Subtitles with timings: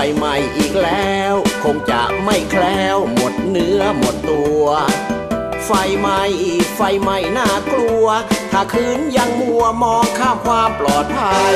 [0.00, 4.64] ไฟไหม้อีกแล้ว คงจะไม่แคล้วหมดเนื้อหมดตัว
[5.64, 6.22] ไฟไหม้
[6.76, 8.06] ไฟไหม้น่ากลัว
[8.52, 11.54] ถ้าคืนยังมัวมองข้ามความปลอดภัย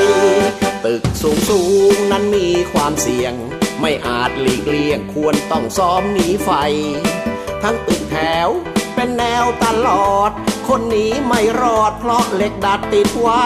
[0.85, 1.63] ตึกสูงสู
[1.93, 3.33] งนั้นมีความเสี่ยง
[3.81, 6.51] ไม่อาจหลีกเลี่ยงควรต้องซ้อมหนีไฟ
[7.63, 8.49] ทั้งตึกแถว
[8.95, 10.31] เป็นแนวตลอด
[10.67, 13.43] คนหนีไม่รอดเพราะเหล็กดัดติดไว้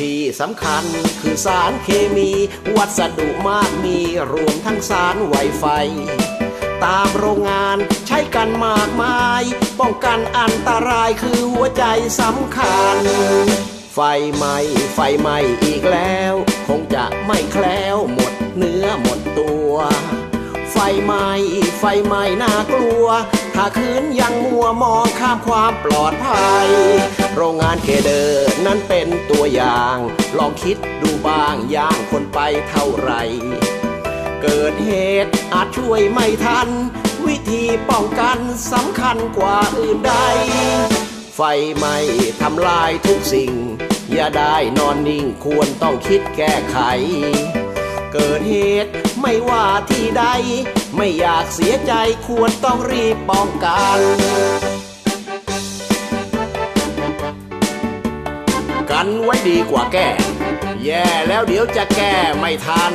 [0.10, 0.84] ี่สำคัญ
[1.20, 2.30] คือสารเคมี
[2.76, 3.98] วัสดุมากมี
[4.32, 5.64] รวมทั้งสารไวไฟ
[6.84, 9.42] ตามโรงงานใช้กันมากมาย
[9.80, 11.84] ป้องกันอันตรายคือหัวใจ
[12.20, 12.98] สำคัญ
[13.94, 14.00] ไฟ
[14.36, 14.56] ไหม้
[14.94, 16.34] ไฟไหม้อีกแล้ว
[16.68, 19.74] คงจะไม่แคล้วหมดเนื้อหมดตัว
[20.78, 21.28] ไฟไหม้
[21.80, 23.06] ไฟไหม้น่ากลัว
[23.54, 26.68] ถ้าคืนยังมัวมองข้ามความปลอดภัย
[27.34, 29.96] โรงงานเคเดอร์นั้นเป็นตัวอย่าง
[30.38, 33.22] ลองคิดดูบ้างย่างคนไปเท่าไหร่
[34.42, 34.92] เกิดเห
[35.24, 36.68] ตุอาจช่วยไม่ทัน
[37.26, 38.38] วิธีป้องกัน
[38.72, 40.14] สำคัญกว่าอื่นใด
[41.36, 41.40] ไฟ
[41.76, 41.96] ไหม้
[42.42, 43.52] ทำลายทุกสิ่ง
[44.12, 46.78] อย่าได้นอนนิ่งควรต้องคิดแก้ไข
[48.18, 50.24] เกิดเหตุ ไม่ว่าที่ใด
[50.96, 51.92] ไม่อยากเสียใจ
[52.26, 53.98] ควรต้องรีบป้องกัน
[58.90, 60.10] กันไว้ดีกว่าแก้
[60.84, 62.92] แย่แล้วเดี๋ยวจะแก้ไม่ทัน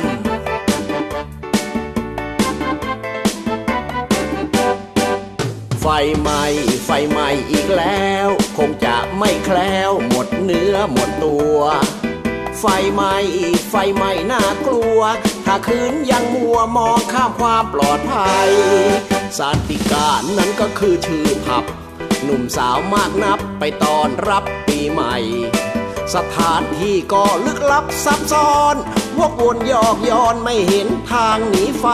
[5.80, 5.86] ไฟ
[6.20, 6.42] ไหม้
[6.84, 8.28] ไฟไหม้อีกแล้ว
[8.58, 11.58] คงจะไม่แคล้ว หมดเนื้อหมดตัว
[12.66, 13.14] ไฟไหม้
[13.70, 15.00] ไฟไหม้น่ากลัว
[15.46, 18.50] ถ้าคืนยังมัวมองข้ามความปลอดภัย
[19.38, 21.64] สาติการนั้นก็คือชื่อผับ
[22.22, 25.16] หนุ่มสาวมากนับไปตอนรับปีใหม่
[26.14, 28.74] สถานที่ก็ลึกลับซับซ้อน
[29.18, 31.86] วกวนยอกย้อนไม่เห็นทางหนีไฟ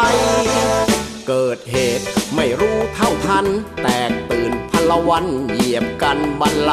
[1.28, 3.46] เกิดเหตุไม่รู้เท่าทัน
[3.82, 6.72] แตกตื่นพลวันเหยียบกันบันไล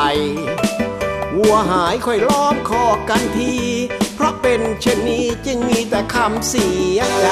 [1.38, 3.54] วัวหายค่อยล้อมคอกันที
[4.16, 7.30] เพราะเป็นเช่นนี้จึงมีแต่คำเสียใจ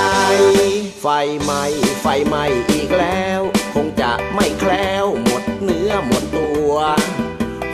[1.02, 1.08] ไฟ
[1.44, 1.64] ไหม้
[2.02, 3.42] ไฟไหม้อีกแล้ว
[3.74, 6.74] คงจะไม่แคล้วหมดเนื้อหมดตัว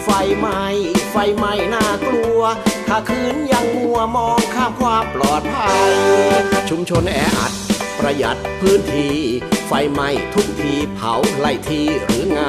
[0.03, 0.09] ไฟ
[0.39, 0.63] ไหม้
[1.11, 2.41] ไฟไหม้น่ากลัว
[2.87, 5.89] ถ้าคืนยังมัวมองข้ามความปลอดภัย
[6.69, 7.53] ชุมชนแออัด
[7.99, 9.17] ประหยัดพื้นที่
[9.67, 12.43] ไฟไหม้ทุกทีเผาไล่ทีหรือไง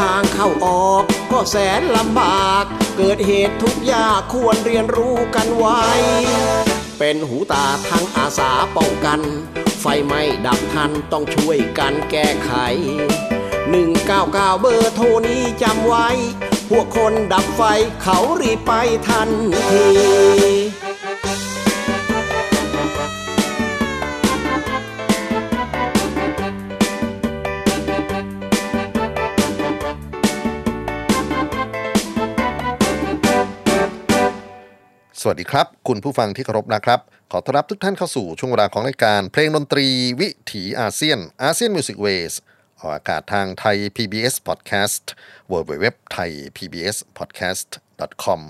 [0.00, 2.64] ทางเข้าออกก็แสนลำบาก
[2.96, 5.82] เกิดเหตุทุกอยางควรเรียนรู้กันไว้
[6.98, 9.20] เป็นหูตาทั้งอาสาป้องกัน
[9.80, 12.52] ไฟไหม้ดับทันต้องช่วยกันแก้ไข
[13.32, 16.08] 199 เบอร์โทรนี้จำไว้
[16.70, 17.62] พวกคนดับไฟ
[18.02, 18.72] เขารีบไป
[19.08, 19.28] ทัน
[19.70, 19.86] ที
[35.24, 37.00] สวัสดีครับ คุณผู้ฟังที่เคารพนะครับ
[37.32, 39.86] ขอต้อนรับทุกท่านเข้าสู่ช่วงเวลาของรายการเพลงดนตรี
[40.20, 42.32] วิถีอาเซียนอาเซียนมิวสิกเวส
[42.78, 45.04] ออกอากาศทางไทย PBS Podcast
[45.50, 47.68] w w w t h a i PBS Podcast
[48.24, 48.40] com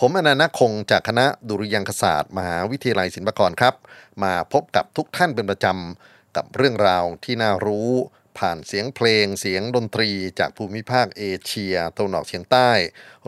[0.00, 3.74] ผมอานันท์ นาคคงจากคณะดุริยางคศาสตร์ มหาวิทยาลัยศิลปากรครับ
[4.22, 7.90] มาพบกับทุกท่านเป็นประจำกับเรื่องราวที่น่ารู้
[8.38, 12.70] ผ่านเสียงเพลงเสียงดนตรีจากภูมิภาคเอเชียตะวันออกเฉียงใต้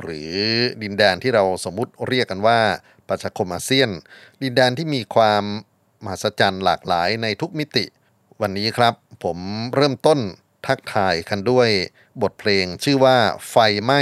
[0.00, 0.32] หรือ
[0.82, 2.60] ดินแดนที่เราสมมุติเรียกกันว่า
[3.08, 3.90] ประชาคมอาเซียน
[4.42, 5.44] ดินแดนที่มีความ
[6.04, 7.84] มหัศจรรย์หลากหลายในทุกมิติ
[8.40, 8.94] วันนี้ครับ
[9.24, 9.38] ผม
[9.74, 10.20] เริ่มต้น
[10.66, 11.68] ทักทายกันด้วย
[12.22, 13.16] บทเพลงชื่อว่า
[13.50, 14.00] ไฟไหม้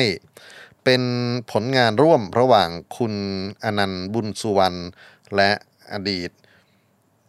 [0.85, 1.03] เป็น
[1.51, 3.15] ผลงานร่วมระหว่างคุณ
[3.65, 4.79] อนันต์บุญสุวรรณ
[5.37, 5.51] และ
[5.93, 6.31] อดีต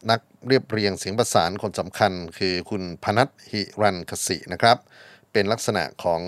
[0.10, 4.78] นัก เรียบเรียงเสียงประสานคนสำคัญคือคุณพนัทหิรันคสินะครับ
[5.32, 6.22] เป็นลักษณะของ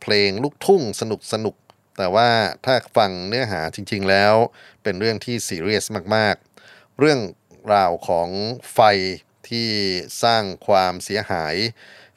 [0.00, 1.56] เพลงลูกทุ่งสนุกสนุก
[1.98, 2.28] แต่ว่า
[2.64, 4.34] ถ้าฟังเนื้อหาจริง ๆ แล้ว
[4.82, 5.86] เป็นเรื่องที่ซีเรียส
[6.16, 7.20] มากๆ เรื่อง
[7.74, 8.28] ราวของ
[8.74, 8.80] ไฟ
[9.48, 9.68] ที่
[10.22, 11.54] สร้างความเสียหาย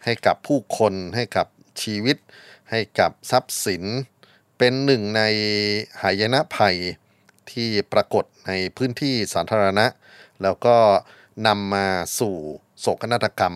[0.04, 1.48] ให้กับผู้คนให้กับ
[1.82, 2.18] ชีวิต
[2.72, 3.84] ให้กับทรัพย์สิน
[4.58, 5.22] เป็นหนึ่งใน
[6.02, 6.78] หายนะภัย
[7.52, 9.88] ที่ปรากฏในพื้นที่สาธารณะ
[10.44, 10.78] แล้วก็
[11.48, 11.88] นำมา
[12.20, 12.36] สู่
[12.80, 13.56] โศกนาฏกรรม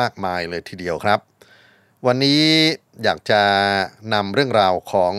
[0.00, 1.20] มากมายเลยทีเดียวครับ
[2.06, 2.42] วันนี้
[3.02, 3.42] อยากจะ
[4.14, 5.14] นำเรื่องราวของ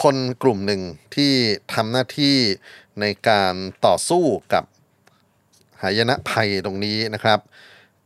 [0.00, 0.82] คนกลุ่มหนึ่ง
[1.14, 1.32] ที่
[1.74, 2.36] ทำหน้าที่
[3.00, 3.54] ในการ
[3.86, 4.64] ต่อสู้กับ
[5.82, 7.40] หายนะภัยตรงนี้นะครับ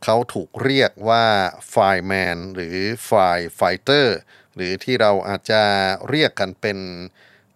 [0.04, 1.24] เขาถูกเรียกว่า
[1.72, 2.76] Fireman หรือ
[3.08, 4.06] Firefighter
[4.54, 5.62] หรือที่เราอาจจะ
[6.08, 6.78] เรียกกันเป็น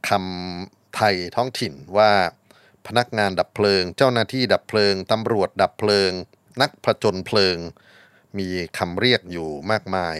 [0.08, 2.12] คำไทยท้องถิ่นว่า
[2.86, 6.10] พนักงานดับเพลิง เจ้าหน้าที่ดับเพลิง ตำรวจดับเพลิง
[6.60, 7.56] นักผจญเพลิง
[8.38, 8.48] มี
[8.78, 10.16] คำเรียกอยู่มากมาย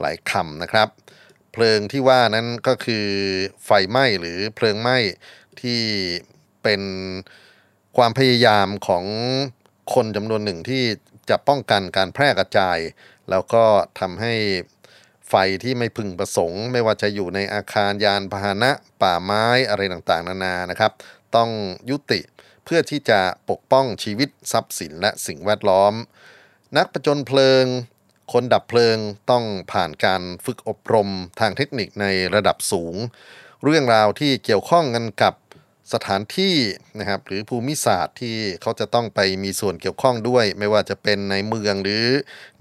[0.00, 0.88] หลายคำนะครับ
[1.52, 3.06] เพลิงที่ว่านั้นก็คือ
[3.64, 4.98] ไฟไหม้หรือเพลิงไหม้
[5.60, 5.80] ที่
[6.62, 6.82] เป็น
[7.96, 9.04] ความพยายามของ
[9.94, 10.84] คนจำนวนหนึ่งที่
[11.30, 12.78] จะป้องกันการแพร่กระจาย
[13.30, 13.64] แล้วก็
[14.00, 14.34] ทำให้
[15.28, 15.34] ไฟ
[15.64, 18.70] ที่ไม่พึงประสงค์ ไม่ว่าจะอยู่ในอาคารยานพาหนะ
[19.02, 20.92] ป่าไม้อะไรต่างๆ นานานะครับ
[21.36, 21.50] ต้อง
[21.90, 22.20] ยุติ
[22.64, 25.92] เพื่อที่จะปกป้องชีวิตทรัพย์สินและสิ่งแวดล้อม
[26.76, 27.64] นักประจนเพลิง
[28.32, 28.98] คนดับเพลิง
[29.30, 31.08] ต้องผ่านการฝึกอบรม
[31.40, 32.94] ทางเทคนิคในระดับสูง
[33.64, 35.34] เรื่องราวที่เกี่ยวข้องกันกับ
[35.92, 36.56] สถานที่
[36.98, 42.06] นะครับหรือภูมิศาสตร์ที่เขาจะต้องไปมีส่วนเกี่ยวข้องด้วย ไม่ว่าจะเป็นในเมืองหรือ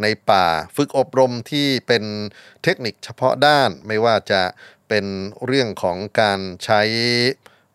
[0.01, 0.45] ในป่า
[0.75, 2.03] ฝึกอบรมที่เป็น
[2.63, 4.41] เทคนิคเฉพาะด้าน ไม่ว่าจะ
[4.89, 5.05] เป็น
[5.45, 6.81] เรื่องของการใช้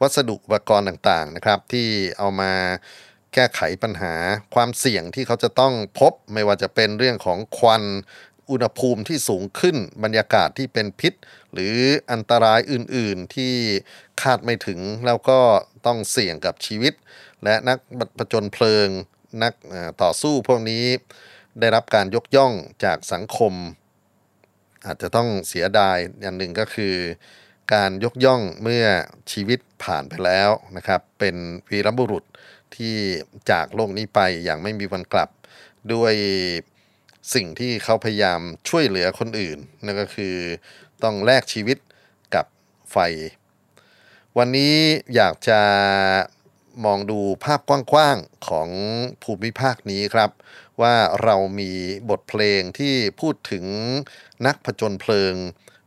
[0.01, 1.89] วัสดุอุปกรณ์ต่างๆนะครับ ที่
[2.19, 2.53] เอามา
[3.35, 4.15] แก้ไขปัญหา
[4.55, 7.83] ความเสี่ยงที่เขาจะต้องพบ ไม่ว่าจะเป็นเรื่องของควัน
[8.51, 11.13] อุณหภูมิที่สูงขึ้นบรรยากาศที่เป็นพิษ
[11.53, 11.75] หรือ
[12.13, 13.55] อันตรายอื่นๆที่
[14.23, 15.41] คาดไม่ถึงแล้วก็
[15.87, 16.95] ต้องเสี่ยงกับชีวิต
[17.45, 17.79] และนัก
[18.19, 18.89] ประจนเพลิง
[19.43, 19.53] นัก
[20.03, 20.85] ต่อสู้พวกนี้
[21.61, 22.53] ได้รับการยกย่อง
[22.85, 23.53] จากสังคม
[24.87, 26.95] อาจจะต้องเสียดายอย่างหนึ่งก็คือ
[27.73, 28.85] การยกย่องเมื่อ
[29.33, 31.37] ชีวิตผ่านไปแล้วนะครับ เป็น
[31.71, 32.25] วีรบุรุษ
[32.77, 32.97] ที่
[33.51, 35.31] จากโลกนี้ไปอย่างไม่มีวันกลับ
[35.93, 36.15] ด้วย
[37.35, 40.37] สิ่งที่เขาพยายามช่วยเหลือคนอื่นนั่นก็คือ
[41.03, 41.79] ต้องแลกชีวิต
[42.35, 42.47] กับ
[42.93, 42.97] ไฟ
[44.39, 44.77] วันนี้
[45.15, 45.61] อยากจะ
[46.85, 48.69] มองดูภาพกว้างๆของ
[49.23, 50.31] ภูมิภาคนี้ครับ
[50.83, 50.95] ว่า
[51.25, 51.71] เรามี
[52.11, 53.65] บทเพลงที่พูดถึง
[54.47, 55.35] นักผจญเพลิง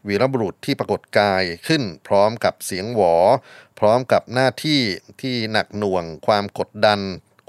[0.07, 3.15] วีรบุรุษที่ปรากฏกายขึ้นพร้อมกับเสียงหวอ
[3.80, 4.81] พร้อมกับหน้าที่
[5.21, 7.00] ที่หนักหน่วง ความกดดัน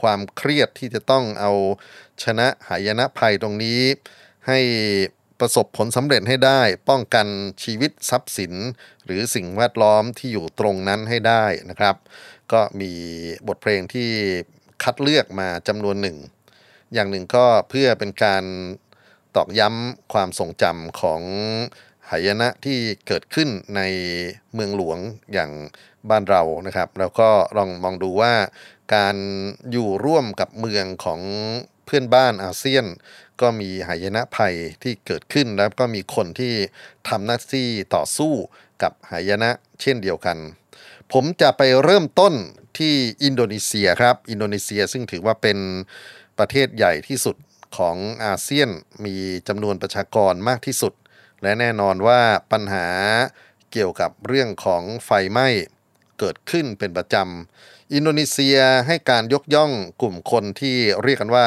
[0.02, 1.52] ความเครียดที่จะต้องเอา
[2.22, 3.80] ชนะหายนะภัยตรงนี้
[4.48, 4.60] ให้
[5.40, 7.26] ประสบผลสำเร็จให้ได้ ป้องกัน
[7.62, 8.52] ชีวิตทรัพย์สิน
[9.04, 11.96] หรือสิ่งแวดล้อมที่อยู่ตรงนั้นให้ได้นะครับ
[12.52, 12.92] ก็มี
[13.48, 14.10] บทเพลงที่
[14.82, 16.16] คัดเลือกมาจำนวนหนึ่ง
[16.94, 18.44] อย่างหนึ่งก็เพื่อเป็นการ
[19.36, 21.22] ตอกย้ำความทรงจำของ
[22.10, 23.80] หายนะที่เกิดขึ้นใน
[24.54, 24.98] เมืองหลวง
[25.32, 25.50] อย่าง
[26.10, 28.32] บ้านเรานะครับแล้วก็ลองมองดูว่า
[28.94, 29.16] การ
[29.70, 31.20] อยู่ร่วมกับเมืองของ
[31.84, 32.86] เพื่อนบ้านอาเซียน
[33.40, 36.54] ก็มีหายนะภัยที่เกิดขึ้นแล้วก็มีคนที่
[37.08, 38.32] ทำหน้าที่ต่อสู้
[38.82, 39.50] กับหายนะ
[39.80, 40.36] เช่นเดียวกัน
[41.12, 42.34] ผมจะไปเริ่มต้น
[42.78, 42.94] ที่
[43.24, 45.58] อินโดนีเซียครับ อินโดนีเซียซึ่งถือว่าเป็น
[46.38, 47.36] ประเทศใหญ่ที่สุด
[47.76, 48.68] ของอาเซียน
[49.04, 49.14] มี
[49.48, 50.92] จำนวนประชากรมากที่สุด
[51.42, 52.20] และแน่นอนว่า
[52.52, 52.86] ปัญหา
[53.72, 55.48] เกี่ยวกับเรื่องของไฟไหม้
[56.18, 61.46] เกิดขึ้นเป็นประจำ อินโดนีเซียให้การยกย่องกลุ่มคนที่เรียกกันว่า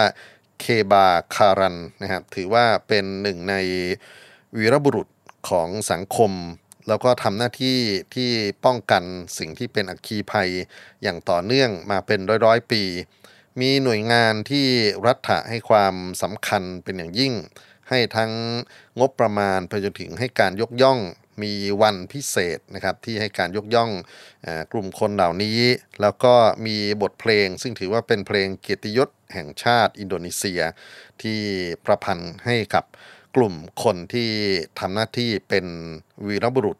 [0.60, 3.56] เคบาคารันนะครับถือว่าเป็นหนึ่งใน
[4.58, 5.08] วีรบุรุษ
[5.50, 6.32] ของสังคม
[6.88, 7.78] แล้วก็ทำหน้าที่
[8.16, 8.30] ที่
[8.66, 9.04] ป้องกัน
[9.38, 10.50] สิ่งที่เป็นอัคคีภัย
[11.04, 12.84] อย่างต่อเนื่องมาเป็นร้อยๆปี
[13.60, 14.68] มีหน่วยงานที่
[15.06, 17.34] รัฐะให้ความสำคัญเป็นอย่างยิ่ง
[17.92, 18.32] ให้ทั้ง
[19.00, 21.00] งบประมาณไปจนถึงให้การยกย่อง
[21.44, 23.92] มีวันพิเศษนะครับที่ให้การยกย่อง
[24.46, 25.60] อกลุ่มคนเหล่านี้
[26.02, 26.34] แล้วก็
[26.66, 30.62] มีบทเพลง ซึ่งถือว่าเป็นเพลงเกียรติยศแห่งชาติอินโดนีเซีย
[31.22, 31.40] ที่
[31.86, 32.86] ประพันธ์ให้กับ
[33.36, 34.32] กลุ่มคนที่
[34.80, 35.66] ทำหน้าที่เป็น
[36.28, 36.78] วีรบุรุษ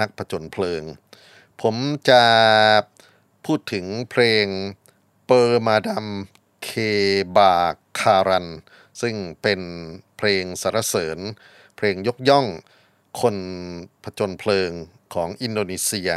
[0.00, 0.82] นักผจญเพลิง
[1.62, 1.76] ผม
[2.08, 2.24] จะ
[3.44, 4.46] พูดถึงเพลง
[5.26, 6.06] เปอร์มาดัม
[6.64, 6.70] เค
[7.36, 7.54] บา
[8.00, 8.46] คารัน
[9.00, 9.60] ซึ่งเป็น
[10.22, 11.18] เพลงสรรเสริญ
[11.76, 12.46] เพลงยกย่อง
[13.20, 13.36] คน
[14.04, 14.70] ผจญเพลิง
[15.14, 16.10] ของอินโดนีเซีย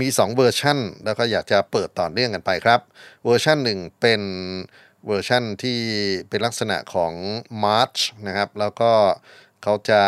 [0.00, 2.80] มี 2 เวอร์ชั่น แล้วก็อยากจะเปิดต่อเนื่องกันไปครับ
[3.24, 4.22] เวอร์ชันหนึ่งเป็น
[5.06, 5.80] เวอร์ชันที่
[6.28, 7.12] เป็นลักษณะของ
[7.64, 7.96] มาร์ช
[8.26, 8.92] นะครับ แล้วก็
[9.62, 10.02] เขาจะ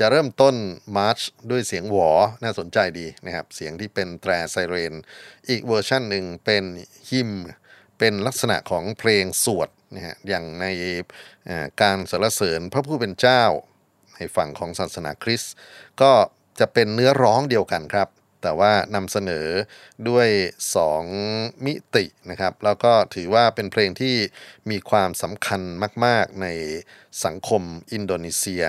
[0.00, 0.54] จะเริ่มต้น
[0.96, 1.18] มาร์ช
[1.50, 2.10] ด้วยเสียงหวอ
[2.42, 4.94] น่าสนใจดีนะครับ เสียงที่เป็นแตรไซเรน
[5.48, 6.64] อีกเวอร์ชันหนึ่งเป็น
[7.08, 7.30] hymn
[7.98, 10.66] เป็นลักษณะของเพลงสวด นะฮะอย่างใน
[11.82, 13.42] การสรรเสริญพระผู้เป็นเจ้า
[14.16, 15.54] ในฝั่งของศาสนาคริสต์
[16.02, 16.12] ก็
[16.60, 18.08] จะเป็นเนื้อร้องเดียวกันครับ
[18.42, 19.46] แต่ว่านำเสนอ
[20.08, 20.28] ด้วย
[20.96, 24.16] 2 มิตินะครับ แล้วก็ถือว่าเป็นเพลงที่
[24.70, 25.60] มีความสำคัญ
[26.04, 26.46] มาก ๆ ใน
[27.24, 28.64] สังคมอินโดนีเซีย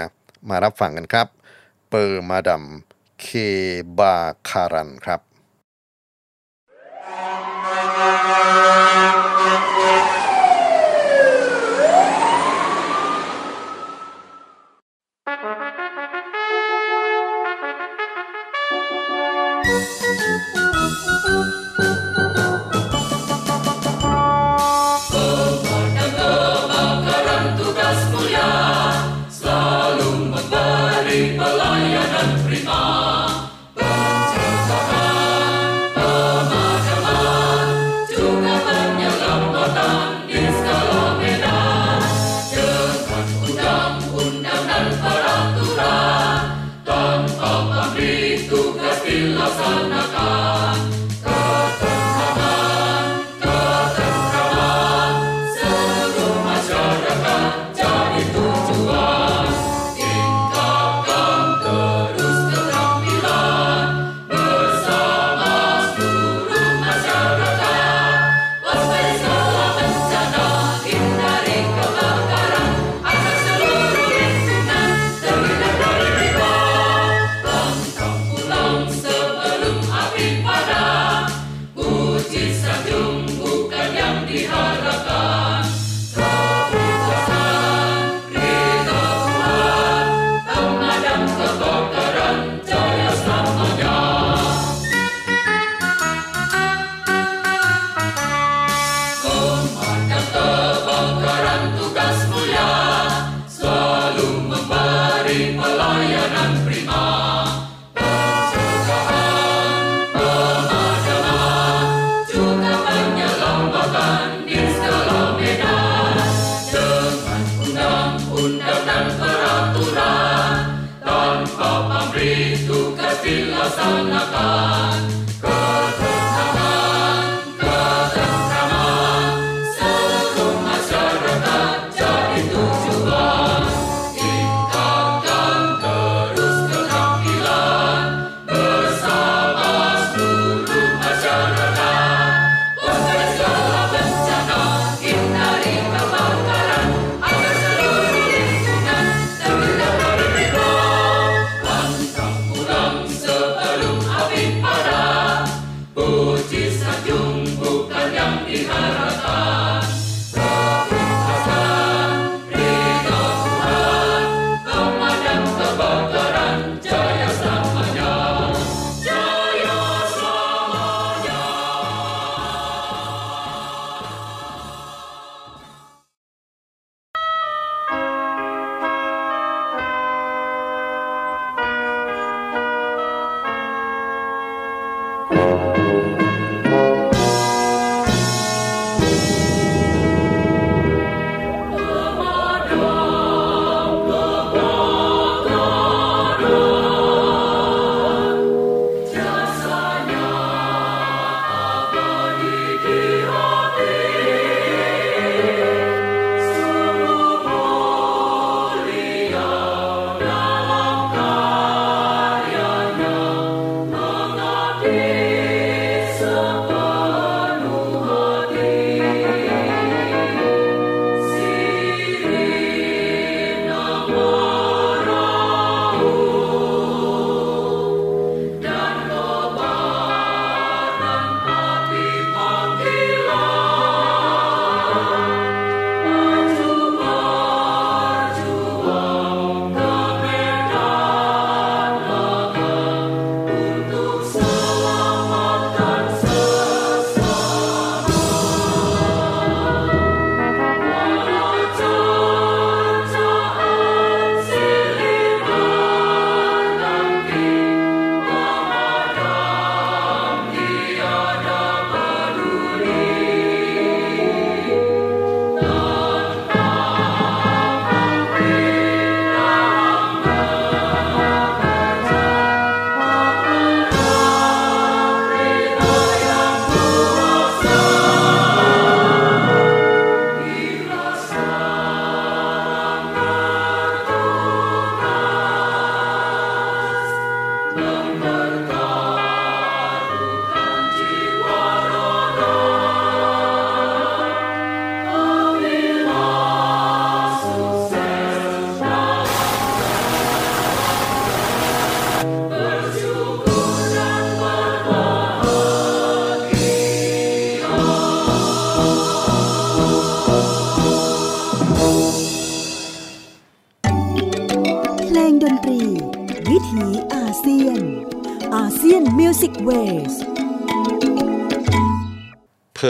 [0.50, 1.28] มารับฟังกันครับ
[1.90, 2.64] เปอร์มาดัม
[3.22, 3.28] เค
[4.00, 4.16] บา
[4.50, 5.22] คารันครับ
[7.54, 19.95] เพ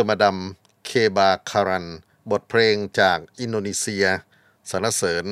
[0.08, 0.38] มาดม
[0.86, 1.88] เคบาคารัน
[2.32, 4.06] บทเพลงจากอินโดนีเซีย
[4.70, 5.26] สรรเสริญ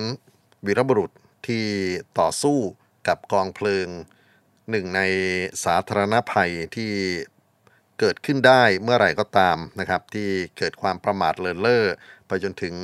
[0.65, 1.11] วีรบุรุษ
[1.47, 1.65] ที่
[2.19, 2.57] ต่อสู้
[3.07, 3.87] กับกองเพลิง
[4.69, 5.01] หนึ่งใน
[5.63, 6.91] สาธารณภัยที่
[7.99, 11.85] เกิดขึ้นได้เมื่อไหร่ก็ตามนะครับ ที่เกิดความประมาทเลินเล่อ
[12.27, 12.75] ไปจนถึง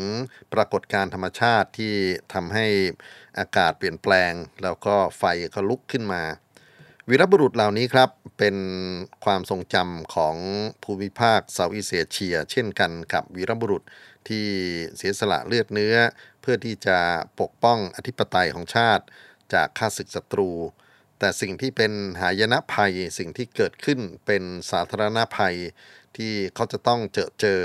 [0.53, 1.93] ปรากฏการธรรมชาติที่
[2.33, 2.67] ทำให้
[3.39, 5.23] อากาศเปลี่ยนแปลง แล้วก็ไฟ
[5.55, 6.23] ก็ลุกขึ้นมา
[7.11, 8.57] วีรบุรุษเหล่านี้ครับ เป็น
[9.25, 10.35] ความทรงจำของ
[10.83, 13.83] ภูมิภาคเซาท์อีสเอเชีย เช่นกันกับวีรบุรุษ
[14.27, 14.45] ที่
[14.95, 15.95] เสียสละเลือดเนื้อ
[16.41, 16.97] เพื่อที่จะ
[17.39, 19.03] ปกป้องอธิปไตยของชาติ
[19.53, 20.51] จากข้าศึกศัตรู
[21.19, 25.55] แต่สิ่งที่เป็นหายนะภัยสิ่งที่เกิดขึ้นเป็นสาธารณภัย
[26.17, 27.61] ที่เขาจะต้องเจอเจอ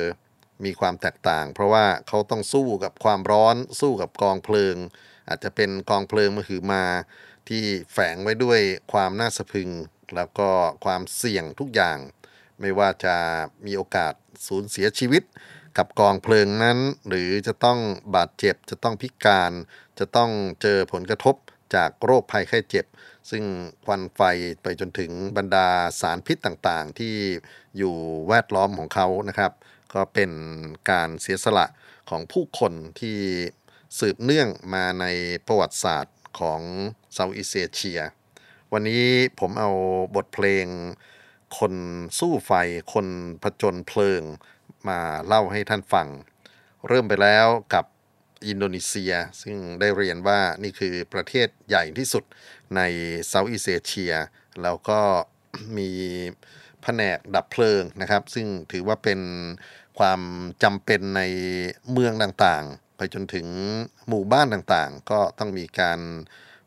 [0.64, 4.76] มีความแตกต่าง เพราะว่าเขาต้องสู้กับความร้อน สู้กับกองเพลิง
[5.28, 6.84] อาจจะเป็นกองเพลิงมหือมา
[7.48, 8.60] ที่แฝงไว้ด้วย
[8.92, 9.70] ความน่าสะพึง
[10.16, 10.50] แล้วก็
[10.84, 11.98] ความเสี่ยงทุกอย่าง
[12.60, 13.16] ไม่ว่าจะ
[13.66, 14.12] มีโอกาส
[14.46, 15.22] สูญเสียชีวิต
[15.78, 17.78] กับกองเพลิงนั้น หรือจะต้อง
[18.16, 19.52] บาดเจ็บจะต้องพิการ
[19.98, 20.30] จะต้อง
[20.62, 21.36] เจอผลกระทบ
[21.74, 22.86] จากโรคภัยไข้เจ็บ
[23.30, 23.44] ซึ่ง
[23.84, 24.20] ควันไฟ
[24.62, 25.68] ไปจนถึงบรรดา
[26.00, 27.14] สารพิษต่างๆ ที่
[27.78, 27.94] อยู่
[28.28, 29.52] แวดล้อมของเขานะครับ
[29.94, 30.30] ก็เป็น
[30.90, 31.66] การเสียสละ
[32.10, 33.18] ของผู้คนที่
[33.98, 35.06] สืบเนื่องมาใน
[35.46, 36.60] ประวัติศาสตร์ ของ
[37.12, 38.00] เซาท์อีสเอเชีย
[38.72, 39.04] วันนี้
[39.40, 39.70] ผมเอา
[40.16, 40.66] บทเพลง
[41.58, 41.74] คน
[42.18, 42.52] สู้ไฟ
[42.94, 43.06] คน
[43.42, 44.22] ผจญเพลิง
[44.88, 46.08] มาเล่าให้ท่านฟัง
[46.88, 47.84] เริ่มไปแล้วกับ
[48.46, 49.12] อินโดนีเซีย
[49.42, 52.24] ซึ่งได้เรียนว่านี่คือประเทศใหญ่ที่สุด
[52.76, 52.80] ใน
[53.28, 54.12] เซาท์อีสเอเชีย
[54.62, 55.00] แล้วก็
[55.76, 55.90] มี
[56.82, 59.20] แผนกดับเพลิงนะครับ ซึ่งถือว่าเป็น
[59.98, 60.20] ความ
[60.62, 61.22] จำเป็นใน
[61.90, 63.46] เมืองต่างๆ ไปจนถึง
[64.08, 66.00] หมู่บ้านต่างๆ ก็ต้องมีการ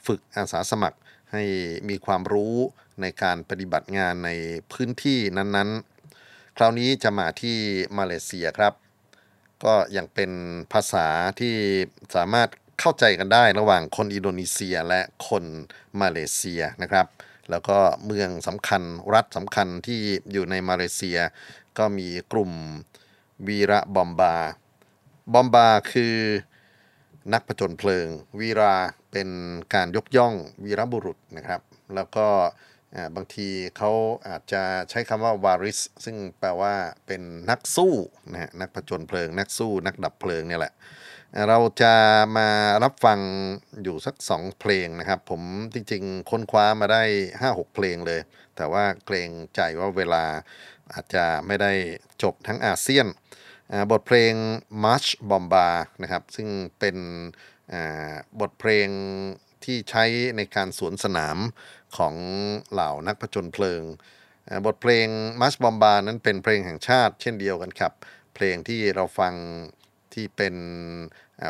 [0.08, 0.98] ฝึกอาสาสมัคร
[1.32, 1.44] ให้
[1.90, 2.56] มีความรู้
[3.02, 4.32] ในการปฏิบัติงานใน
[4.72, 7.58] พื้นที่นั้นๆ คราวนี้จะมาที่
[7.98, 8.74] มาเลเซียครับ
[9.64, 10.32] ก็ยังเป็น
[10.74, 11.08] ภาษา
[11.40, 11.56] ที่
[12.16, 15.44] สามารถเข้าใจกันได้ระหว่างคนอินโดนีเซียและคน
[16.02, 17.08] มาเลเซียนะครับ
[17.50, 18.82] แล้วก็เมืองสำคัญ
[19.14, 20.00] รัฐสำคัญที่
[20.32, 21.20] อยู่ในมาเลเซีย
[21.78, 22.52] ก็มีกลุ่ม
[23.48, 24.36] วีระบอมบา
[25.34, 26.16] บอมบาคือ
[27.34, 28.08] นักผจญเพลิง
[28.40, 28.76] วีรา
[29.12, 29.30] เป็น
[29.74, 30.34] การยกย่อง
[30.66, 31.62] วีรบุรุษนะครับ
[31.96, 32.28] แล้วก็
[33.16, 33.92] บางทีเขา
[34.28, 36.74] อาจจะใช้คำว่าวาริส ซึ่งแปลว่า
[37.08, 37.94] เป็นนักสู้
[38.32, 40.74] นะฮะนักผจญเพลิง นักสู้ นักดับเพลิงเนี่ยแหละ
[41.48, 41.94] เราจะ
[42.38, 42.50] มา
[42.84, 43.20] รับฟัง
[43.84, 45.42] อยู่สักสองเพลงนะครับ ผม
[45.74, 47.04] จริงๆ ค้นคว้ามาได้
[47.42, 48.22] 5-6 เพลงเลย
[48.56, 50.24] แต่ว่าเกรงใจว่าเวลา
[50.94, 51.72] อาจจะไม่ได้
[52.24, 53.08] จบทั้งอาเซียน
[53.92, 54.34] บทเพลง
[54.84, 55.68] March Bomba
[56.02, 56.48] นะครับซึ่ง
[56.80, 56.98] เป็น
[58.40, 58.88] บทเพลง
[59.64, 60.04] ที่ใช้
[60.38, 61.38] ในการสวนสนาม
[61.98, 62.16] ของ
[62.72, 63.82] เหล่านักผจญเพลิง
[64.66, 65.08] บทเพลง
[65.42, 67.94] March Bomba นั้นเป็นเพลงแห่งชาติเช่นเดียวกันครับ
[68.36, 69.34] เพลงที่เราฟัง
[70.14, 70.56] ที่เป็น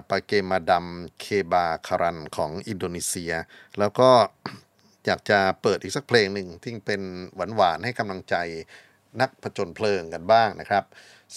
[0.10, 0.86] ปาเกมาดัม
[1.19, 3.34] เคบาคารันของอินโดนีเซีย
[3.80, 4.10] แล้วก็
[5.06, 7.01] อยากจะเปิดอีกสักเพลงหนึ่งที่เป็น
[7.56, 8.36] หวานๆให้กำลังใจ
[9.21, 10.84] นักผจญเพลิงกันบ้างนะครับ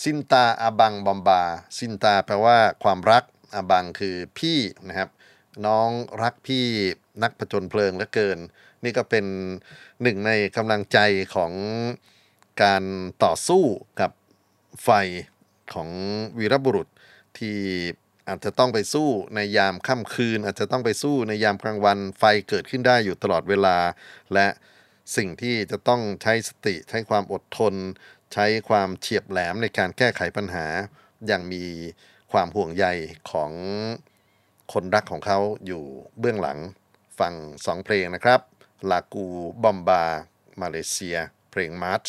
[0.02, 1.42] ซินตาอาบังบอมบา
[1.78, 3.24] ซินตาแปลว่าความรัก
[3.54, 5.08] อาบังคือพี่นะครับ
[5.66, 5.90] น้อง
[6.22, 6.66] รักพี่
[7.22, 8.38] นักผจญเพลิงเหลือเกิน
[8.84, 9.24] นี่ก็เป็น
[10.02, 10.98] หนึ่งในกำลังใจ
[11.34, 11.52] ของ
[12.62, 12.84] การ
[13.24, 13.64] ต่อสู้
[14.00, 14.10] กับ
[14.84, 14.90] ไฟ
[15.74, 15.88] ของ
[16.38, 16.88] วีรบุรุษ
[17.38, 17.58] ที่
[18.28, 23.76] อาจจะต้องไปสู้ในยามค่ำคืน อาจจะต้องไปสู้ในยามกลางวันไฟเกิดขึ้นได้อยู่ตลอดเวลา
[24.34, 24.46] และ
[25.16, 27.74] สิ่งที่จะต้องใช้สติใช้ความอดทน
[28.32, 30.66] ใช้ความเฉียบแหลมในการแก้ไขปัญหา
[31.26, 31.64] อย่างมี
[32.32, 32.86] ความห่วงใย
[33.30, 33.52] ของ
[34.72, 35.84] คนรักของเขาอยู่
[36.18, 36.58] เบื้องหลัง
[37.18, 37.34] ฟัง
[37.66, 38.40] สองเพลงนะครับ
[38.90, 39.26] ลากู
[39.62, 40.04] บอมบา
[40.60, 41.16] มาเลเซีย
[41.50, 42.06] เพลงมาร์ช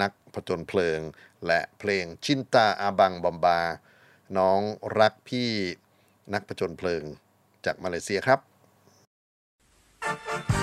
[0.00, 1.00] นักผจญเพลิง
[1.46, 3.60] และเพลงชินตาอาบังบอมบา
[4.38, 4.60] น้อง
[4.98, 5.50] รักพี่
[6.34, 7.02] นักผจญเพลิง
[7.64, 8.40] จากมาเลเซียครับ
[10.02, 10.61] Kami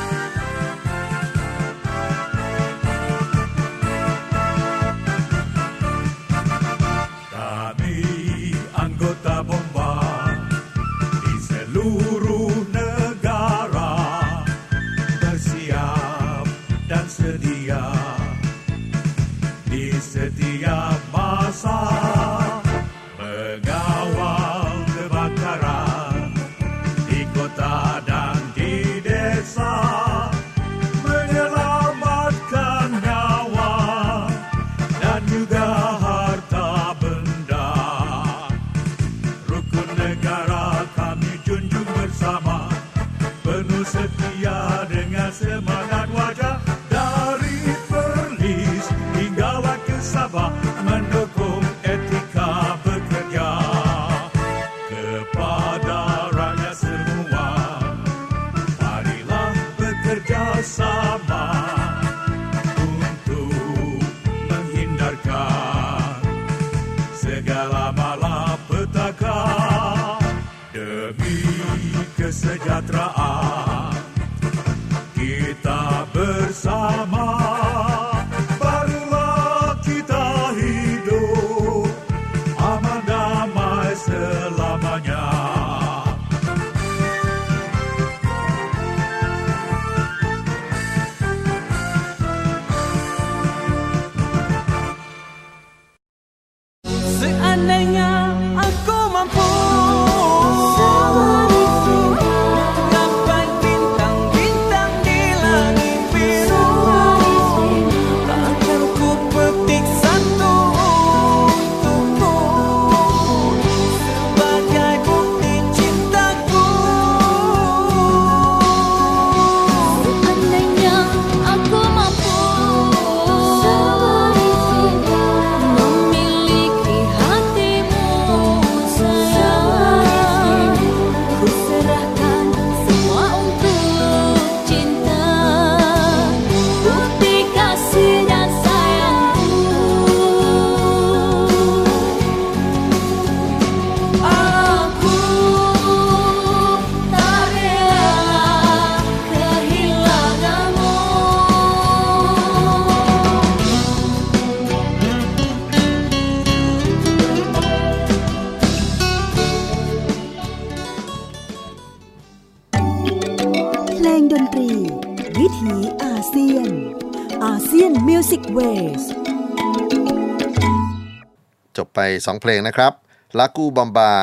[172.32, 172.93] 2 เพลงนะครับ
[173.38, 174.13] ลากูบอมบา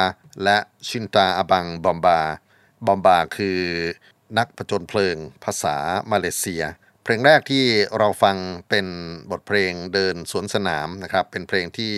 [0.45, 2.21] และชินตาอบังบอมบา
[2.87, 3.61] บอมบาคือ
[4.39, 5.77] นักผจญเพลิงภาษา
[6.13, 6.65] มาเลเซีย
[7.03, 7.65] เพลงแรกที่
[7.99, 8.37] เราฟัง
[8.69, 8.87] เป็น
[9.31, 11.93] บทเพลงเดินสวนสนามนะครับ เป็นเพลงที่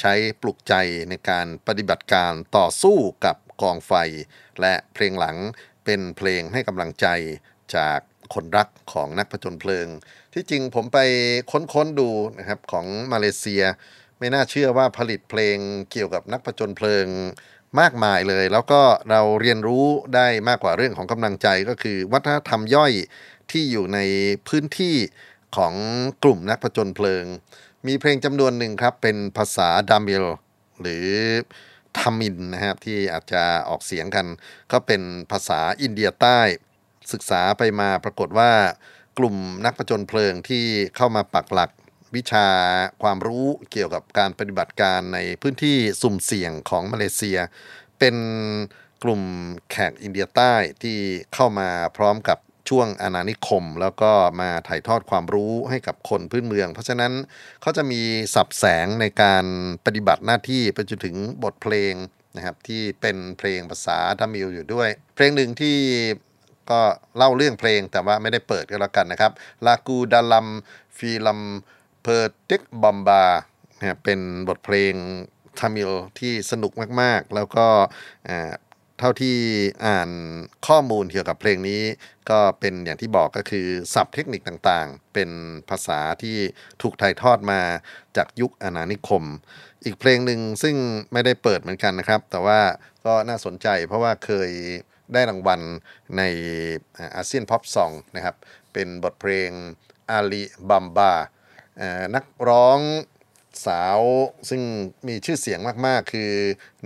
[0.00, 0.74] ใช้ปลุกใจ
[1.10, 3.92] ในการปฏิบัติการต่อสู้กับกองไฟ
[4.60, 5.36] และเพลงหลัง
[5.84, 7.06] เป็นเพลงให้กำลังใจ
[7.76, 7.98] จาก
[8.34, 9.86] คนรักของนักผจญเพลิง
[10.34, 10.98] ที่จริงผมไป
[11.50, 13.62] ค้นๆดูนะครับของมาเลเซีย
[14.20, 15.56] ไม่น่าเชื่อว่าผลิตเพลง
[15.92, 17.06] เกี่ยวกับนักผจญเพลิง
[17.80, 18.80] มากมายเลย แล้วก็
[19.10, 22.92] เราเรียนรู้ได้มากกว่าเรื่องของกำลังใจก็คือ วัฒนธรรมย่อย
[23.50, 23.98] ที่อยู่ใน
[24.48, 24.96] พื้นที่
[25.56, 25.74] ของ
[26.22, 27.24] กลุ่มนักผจญเพลิง
[27.86, 30.24] มีเพลงจำนวนหนึ่งครับ เป็นภาษาดามิล
[30.80, 31.06] หรือ
[31.98, 34.26] ทามินนะครับที่อาจจะออกเสียงกัน
[34.72, 36.40] ก็เป็นภาษาอินเดียใต้
[37.12, 38.52] ศึกษาไปมาปรากฏว่า
[39.18, 40.64] กลุ่มนักผจญเพลิงที่
[40.96, 41.70] เข้ามาปักหลัก
[42.16, 42.48] วิชา
[43.02, 47.38] ความรู้เกี่ยวกับการปฏิบัติการในพื้นที่สุ่มเสี่ยงของมาเลเซีย
[47.98, 48.16] เป็น
[49.02, 49.22] กลุ่ม
[49.70, 50.96] แขกอินเดียใต้ที่
[51.34, 57.12] เข้ามาพร้อมกับช่วงอาณานิคม แล้วก็มาถ่ายทอดความรู้ให้กับคนพื้นเมือง เพราะฉะนั้น
[57.60, 58.00] เขาจะมี
[58.34, 59.44] สับแสงในการ
[59.86, 61.94] ปฏิบัติหน้าที่ไปจนถึงบทเพลง
[62.36, 65.76] นะครับที่เป็นเพลงภาษาทามิลอยู่ด้วย เพลงหนึ่งที่
[66.70, 66.80] ก็
[67.16, 69.32] เล่าเรื่องเพลงแต่ว่าไม่ได้เปิดก็แล้วกันนะครับ
[69.66, 70.48] Lagu dalam
[70.96, 71.40] filem
[72.02, 73.24] Pertik Bomba
[73.78, 74.94] นะครับเป็นบทเพลง
[75.58, 77.66] ทามิลที่สนุกมากๆ แล้วก็
[78.98, 79.36] เท่าที่
[79.86, 80.10] อ่าน
[80.66, 81.82] ข้อมูลเกี่ยวกับเพลงนี้
[82.30, 85.30] ก็เป็นอย่างที่บอกก็คือศัพท์เทคนิคต่างๆ เป็น
[85.68, 86.36] ภาษาที่
[86.82, 87.60] ถูกถ่ายทอดมา
[88.16, 89.24] จากยุคอาณานิคม
[89.84, 90.76] อีกเพลงหนึ่งซึ่ง
[91.12, 92.60] ไม่ได้เปิดเหมือนกันนะครับ แต่ว่า
[93.06, 94.50] ก็น่าสนใจเพราะว่าเคย
[95.12, 95.60] ได้รางวัล
[96.16, 96.22] ใน
[97.16, 98.36] อาเซียนพ็อปซองนะครับ
[98.72, 99.50] เป็นบทเพลง
[100.10, 101.12] อาลีบัมบา
[102.14, 102.80] นักร้อง
[103.66, 104.00] สาว
[104.48, 104.62] ซึ่ง
[105.08, 106.32] มีชื่อเสียงมากๆ คือ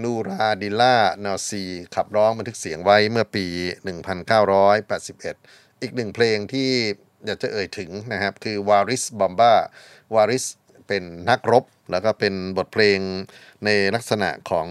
[0.02, 1.62] นูราดิล่านอซี
[1.94, 3.46] ขับร้องบันทึกเสียงไว้เมื่อปี
[4.24, 6.70] 1981 อีกหนึ่งเพลงที่
[7.26, 9.52] อยากจะเอ่ยถึงนะครับ คือวาริสบอมบ้า
[10.14, 10.44] วาริส
[10.88, 12.98] เป็นนักรบ แล้วก็เป็นบทเพลง
[13.64, 14.68] ในลักษณะของ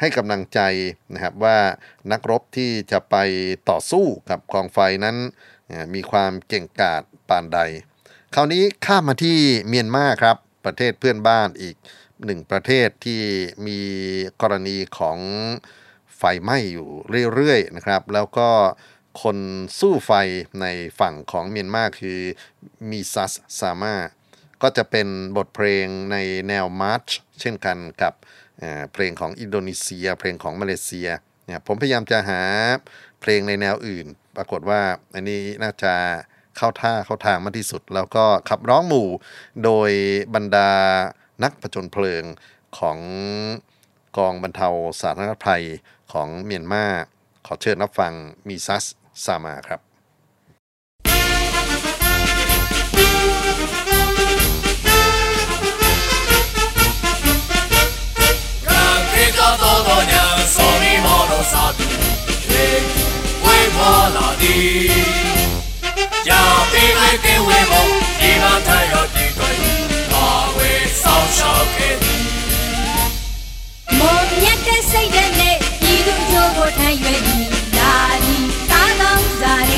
[0.00, 0.60] ให้กำลังใจ
[1.14, 1.58] นะครับว่า
[2.12, 3.16] นักรบที่จะไป
[3.70, 5.16] ต่อสู้กับกองไฟนั้น
[5.94, 7.58] มีความเก่งกาจปานใด
[8.34, 9.38] คราวนี้ข้ามมาที่
[9.68, 11.76] เมียนมาครับ ประเทศเพื่อนบ้านอีก
[12.24, 13.22] หนึ่งประเทศที่
[13.66, 13.80] มี
[14.42, 15.18] กรณีของ
[16.16, 16.88] ไฟไหม้อยู่
[17.34, 18.48] เรื่อยๆนะครับ แล้วก็
[19.22, 19.38] คน
[19.78, 20.12] สู้ไฟ
[20.60, 20.66] ใน
[21.00, 22.20] ฝั่งของเมียนมาคือ
[22.90, 23.96] မီးသတ်သမား
[24.62, 26.16] ก็จะเป็นบทเพลงใน
[26.48, 27.06] แนวมาร์ช
[27.40, 28.14] เช่นกันกับ
[28.58, 31.08] เอ่อเพลงของอินโดนีเซีย เพลงของมาเลเซีย
[31.44, 32.42] เนี่ยผมพยายามจะหา
[33.20, 34.80] เพลงในแนวอื่น ปรากฏว่า
[35.14, 35.94] อันนี้น่าจะ
[36.56, 39.08] เข้าท่าเข้าทางมากที่สุด แล้วก็ขับร้องหมู่
[39.64, 39.90] โดย
[40.34, 40.70] บรรดา
[41.42, 42.24] นักผจญเพลิง
[42.78, 42.98] ของ
[44.16, 44.68] กองบรรเทา
[45.00, 45.64] สาธารณภัย
[46.12, 46.86] ของเมียนมา
[47.46, 48.12] ขอเชิญรับฟัง
[48.48, 48.84] มีซัส
[49.24, 49.80] ซามาครับ
[63.42, 65.19] 为我拉的。
[66.26, 66.34] 要
[66.72, 67.74] 比为给为梦，
[68.20, 69.40] 一万太阳的光，
[70.10, 70.14] 把
[70.56, 70.58] 为
[71.02, 71.38] 烧烧
[71.76, 72.06] 给你。
[73.98, 74.00] 梦
[74.44, 75.42] 也该谁的泪，
[75.80, 77.30] 一路走过太远的
[77.72, 77.78] 哪
[78.22, 78.24] 里，
[78.68, 79.02] 大浪
[79.40, 79.74] 哪里。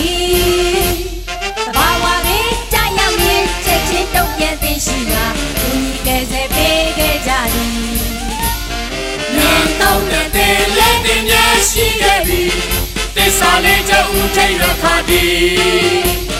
[1.74, 5.24] ဘာဝဘေးကြရောက်ရင်ချက်ချင်းတုံ့ပြန်သိရှိတာ
[5.61, 7.76] သူကြီးကဲစေပေးခဲ့ကြသည်
[9.35, 11.35] မြန်တော့တဲ့လက်တင်ရ
[11.70, 12.42] ရှိခဲ့ပြီ
[13.16, 16.32] တေစာလေးကြုံထိတ်ရခါသည်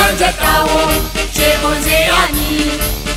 [0.00, 0.92] မှန်တဲ့တော်
[1.36, 2.68] ခြေပွန်စေရမည်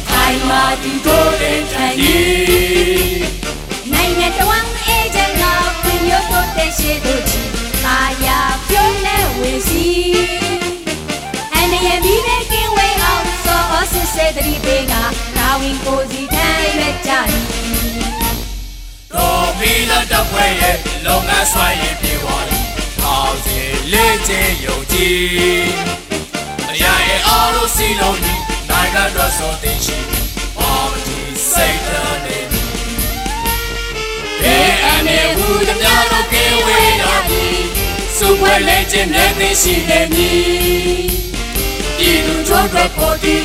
[0.10, 3.22] ခိုင်မာဒီကိုယ်တဲ့ထိုင်သည်
[3.94, 5.44] နိုင်ငံတော်အေဂျင့်က
[5.84, 7.42] ပြညို့တို့တဲ့ရှိတို့ချီ
[7.88, 9.88] အာယာပြုံးနေဝေစီ
[11.56, 14.94] အနေရပြီးပဲကင်းဝေးအောင်စောအစစ်စေတတိပေးက
[15.38, 17.48] နာဝင်ကိုစီထိုင်မဲ့ကြသည်
[19.14, 22.60] တော်ဘီလာတပ်ဖွဲ့ရဲ့လုပ်ငန်းဆွမ်းရည်ပြေသွားပြီ။
[23.02, 23.60] ထောင်စီ
[23.92, 25.63] လေးချင်ယုံကြည်။အရာရဲ့အား
[28.02, 28.34] လုံးစီလုံးဒီ
[28.70, 29.98] နိုင်ငံတော်ဆိုသိရှိ
[30.58, 31.18] ပါမတီ
[31.52, 32.46] စိတ်ဓာတ်နဲ့
[34.42, 37.44] ဘယ်အနေဘူးတများတော့ကင်းဝေးရပြီ။
[38.18, 41.02] စုပွဲလေးချင်းနဲ့သိရှိနေမည်။
[41.98, 43.36] ဒီလူချိုးတော့ပေါ်ဒီ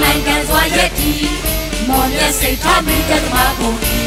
[0.00, 1.12] နိုင်ငံစွာရက်တီ
[1.88, 4.01] မော်မျက်စိတ်ထားပြီးကတမကုန်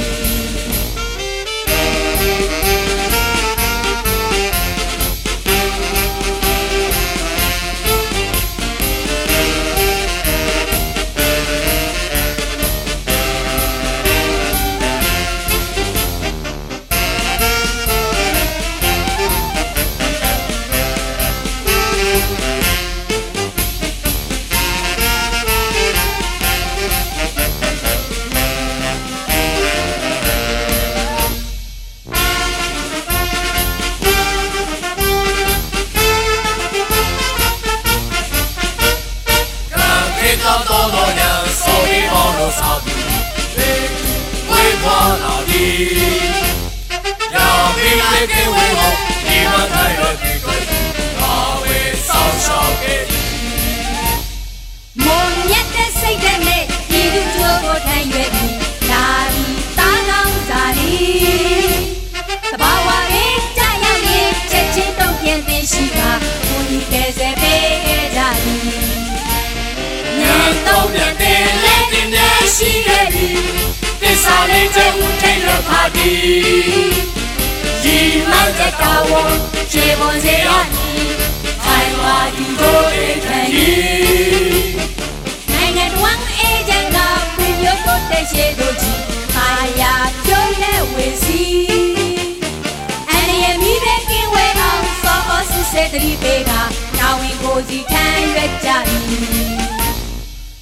[96.03, 96.51] တိပေးက
[96.99, 98.69] နာဝင်ကိုစီထမ်းရွက်ကြ၏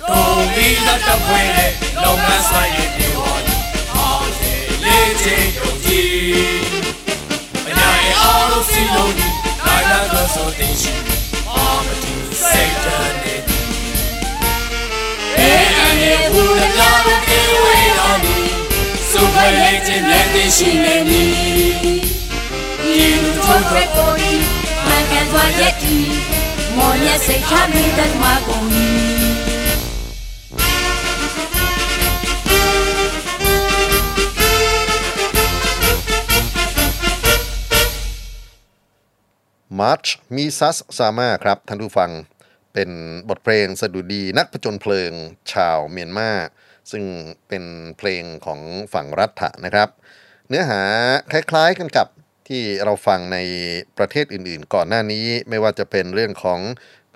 [0.01, 1.71] တော်ပြီးတော့တပွဲနဲ့
[2.03, 3.45] လုံမဆိုင်ရဲ့ပြောင်း
[3.95, 4.27] အောင်
[4.83, 6.11] လေးချင်းယုံကြည်
[7.65, 9.27] မနိုင်အောင်လို့စီလုံးဒီ
[9.65, 10.93] ဒါနာတော့ဆိုတင်ရှိ
[11.49, 12.13] အာမတူ
[12.49, 13.35] စိတ်တန်နေ
[15.39, 18.37] အေးအနေဘူးတော့ပြေးဝေးအောင်ဒီ
[19.11, 21.33] စုပွဲလေးချင်းမြတ်ရှိနေမည်
[22.97, 23.15] You
[23.45, 24.52] don't record
[25.09, 25.99] qu'elle voyait qui
[26.77, 28.39] Mon lien c'est jamais tellement
[40.37, 42.11] มีซัสซามาครับท่านผู้ฟัง
[42.73, 42.89] เป็น
[43.29, 45.11] บทเพลงสดุดีนักผจญเพลิง
[45.53, 46.31] ชาวเมียนมา
[46.91, 47.03] ซึ่ง
[47.47, 47.63] เป็น
[47.97, 48.59] เพลงของ
[48.93, 49.89] ฝั่งรัฐะนะครับ
[50.47, 50.81] เนื้อหา
[51.31, 52.07] คล้ายๆกันกับ
[52.47, 53.37] ที่เราฟังใน
[53.97, 56.59] ประเทศอื่นๆ ก่อนหน้านี้ไม่ว่าจะเป็นเรื่องของ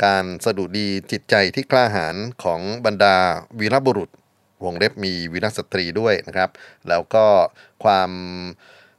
[0.06, 3.16] การสดุดีจิตใจที่กล้าหาญของบรรดา
[3.60, 4.10] วีรบุรุษ
[4.64, 6.50] วงเล็บมีวีรสตรีด้วยนะครับ
[6.90, 7.26] แล้วก็
[7.84, 8.12] ความ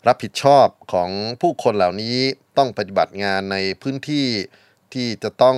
[0.06, 1.10] รับผิดชอบของ
[1.40, 2.16] ผู้คนเหล่านี้
[2.58, 4.26] ต้องปฏิบัติงานในพื้นที่
[4.94, 5.56] ที่จะต้อง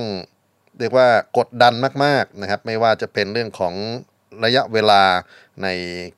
[0.78, 3.74] เรียกว่ากดดันมากๆนะครับ ไม่ว่าจะเป็นเรื่องของ
[4.44, 5.02] ระยะเวลา
[5.62, 5.68] ใน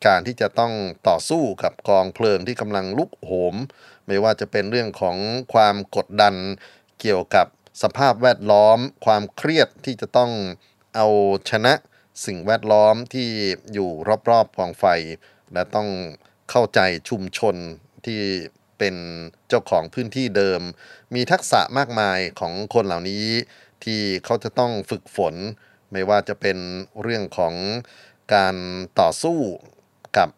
[0.07, 0.73] การที่จะต้อง
[1.09, 3.55] ต่อสู้กับกองเพลิงที่กำลังลุกโหม
[4.07, 5.17] ไม่ว่าจะเป็นเรื่องของ
[5.53, 6.35] ความกดดัน
[7.01, 7.47] เกี่ยวกับ
[7.83, 10.33] สภาพแวดล้อม ความเครียดที่จะต้อง
[10.97, 11.07] เอา
[11.51, 11.75] ชนะ
[12.27, 13.29] สิ่งแวดล้อมที่
[13.73, 13.91] อยู่
[14.31, 14.85] รอบๆกองไฟ
[15.53, 15.89] และต้อง
[16.51, 17.57] เข้าใจชุมชน
[18.07, 18.21] ที่
[18.79, 18.97] เป็น
[19.49, 20.61] เจ้าของพื้นที่เดิม
[21.15, 23.27] มีทักษะมากมายของคนเหล่านี้
[23.85, 25.35] ที่เขาจะต้องฝึกฝน
[25.93, 26.59] ไม่ว่าจะเป็น
[27.03, 27.55] เรื่องของ
[28.35, 28.57] การ
[29.01, 29.39] ต่อสู้
[30.17, 30.29] กับ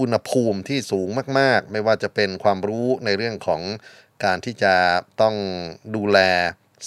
[0.00, 1.08] อุณหภูมิที่สูง
[1.38, 3.62] มาก ๆ ไม่ว่าจะเป็นความรู้ในเรื่องของ
[4.24, 4.74] การที่จะ
[5.20, 5.36] ต้อง
[5.96, 6.18] ดูแล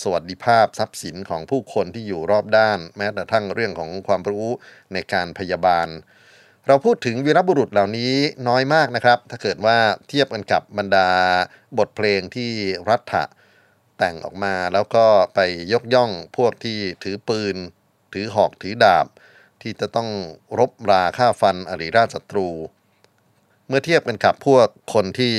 [0.02, 4.48] สวัสดิภาพทรัพย์สินของผู้คนที่อยู่รอบด้าน แม้แต่ทั้งเรื่องของความรู้
[4.94, 5.88] ในการพยาบาล
[6.68, 8.14] เราพูดถึงวีรบุรุษเหล่านี้
[8.48, 11.10] น้อยมากนะครับ ถ้าเกิดว่าเทียบกันกับบรรดา
[11.78, 12.52] บทเพลงที่
[12.90, 13.24] รัฐะ
[13.98, 15.40] แต่งออกมาแล้วก็ไป
[15.74, 17.56] ยกย่องพวกที่ถือปืน
[18.14, 19.08] ถือหอกถือดาบ
[19.62, 20.10] ที่จะต้อง
[20.60, 22.50] รบราฆ่าฟันอริราชศัตรู
[23.72, 25.36] มื่อเทียบกันกับพวกคนที่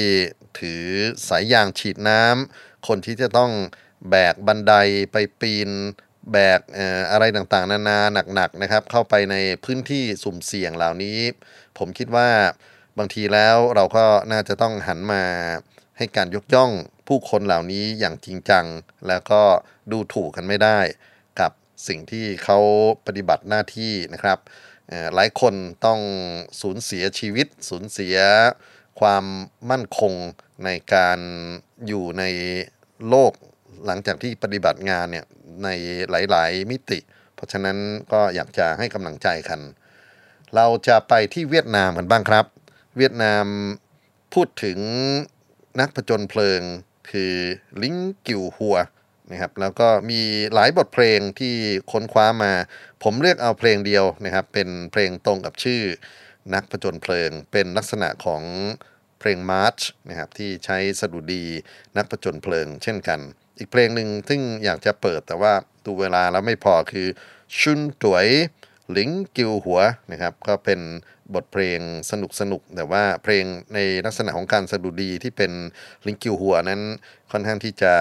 [0.58, 0.82] ถือ
[1.28, 3.52] สายยางฉีดน้ำคนที่จะต้อง
[4.10, 4.74] แบกบันได
[5.12, 5.70] ไปปีน
[6.32, 6.60] แบก
[7.10, 7.98] อะไรต่างๆ นานา
[8.34, 11.18] หนักๆนะครับ เข้าไปในพื้นที่สุ่มเสี่ยงเหล่านี้
[11.78, 12.30] ผมคิดว่า
[12.98, 15.22] บางทีแล้วเราก็น่าจะต้องหันมา
[15.98, 16.70] ให้การยกย่อง
[17.08, 18.66] ผู้คนเหล่านี้อย่างจริงจัง
[19.08, 19.42] แล้วก็
[19.90, 20.78] ดูถูกกันไม่ได้
[21.40, 21.52] กับ
[21.88, 22.58] สิ่งที่เขา
[23.06, 24.38] ปฏิบัติหน้าที่นะครับ
[25.14, 25.54] หลายคน
[25.86, 26.00] ต้อง
[26.60, 28.16] สูญเสียชีวิต สูญเสีย
[29.00, 29.24] ความ
[29.70, 30.14] มั่นคง
[30.64, 31.18] ในการ
[31.86, 32.24] อยู่ใน
[33.08, 33.32] โลก
[33.86, 35.26] หลังจากที่ปฏิบัติงานเนี่ย
[35.64, 35.68] ใน
[36.10, 36.98] หลาย ๆ มิติ
[37.34, 37.76] เพราะฉะนั้น
[38.12, 39.60] ก็อยากจะให้กำลังใจกัน
[40.54, 42.46] เราจะไปที่เวียดนามกันบ้างครับ
[42.96, 43.44] เวียดนาม
[44.34, 44.78] พูดถึง
[45.80, 46.60] นักผจญเพลิง
[47.10, 47.34] คือ
[47.82, 48.76] ลิงกิวหัว
[49.30, 50.20] นะครับ แล้วก็มี
[50.54, 51.54] หลายบทเพลงที่
[51.92, 52.52] ค้นคว้ามา
[53.02, 55.82] ผมเลือกเอาเพลงเดียวนะครับ เป็นเพลงตรงกับชื่อ
[56.54, 58.42] นักผจญเพลิง เป็นลักษณะของ
[59.18, 61.44] เพลงมาร์ชนะครับที่ใช้สดุดี
[61.96, 63.20] นักผจญเพลิง เช่นกัน
[63.58, 65.52] อีกเพลงหนึ่งซึ่งอยากจะเปิดแต่ว่า
[65.84, 67.06] ดูเวลาแล้วไม่พอคือ
[67.60, 68.28] ชุนตวย
[68.90, 69.80] หลิงกิวหัว
[70.12, 70.80] นะครับก็เป็น
[71.34, 71.80] บทเพลง
[72.10, 75.52] สนุกสนุกแต่ว่าเพลงในลักษณะของการสะดุดีที่เป็น
[76.06, 76.80] ลิงกิวหัวนั้น
[77.30, 77.94] ค่อนข้างที่จะ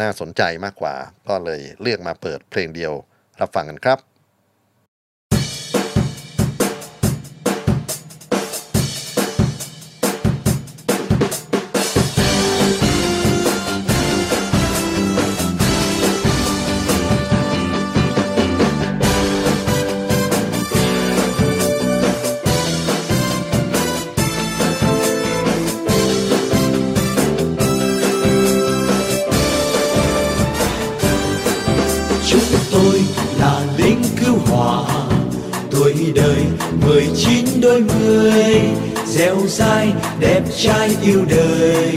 [0.00, 0.94] น่าสนใจมากกว่า
[1.28, 2.92] ก็เลยเลือกมาเปิดเพลงเดียว
[3.40, 4.09] รับฟังกันครับ
[40.62, 41.94] trai yêu đời,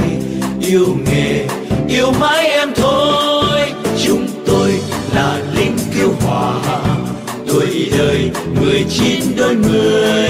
[0.61, 1.45] yêu nghề,
[1.89, 3.59] yêu mãi em thôi.
[4.05, 4.71] Chúng tôi
[5.15, 6.61] là lính cứu hỏa,
[7.47, 8.29] tuổi đời
[8.61, 10.29] mười chín đôi mươi.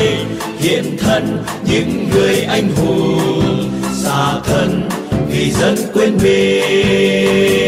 [0.59, 3.69] Hiện thân những người anh hùng
[4.03, 4.89] xả thân
[5.29, 7.62] vì dân quên mình.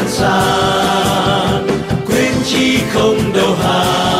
[0.00, 1.66] Sẵn sàng.
[2.06, 4.19] Quyết chí không đầu hàng.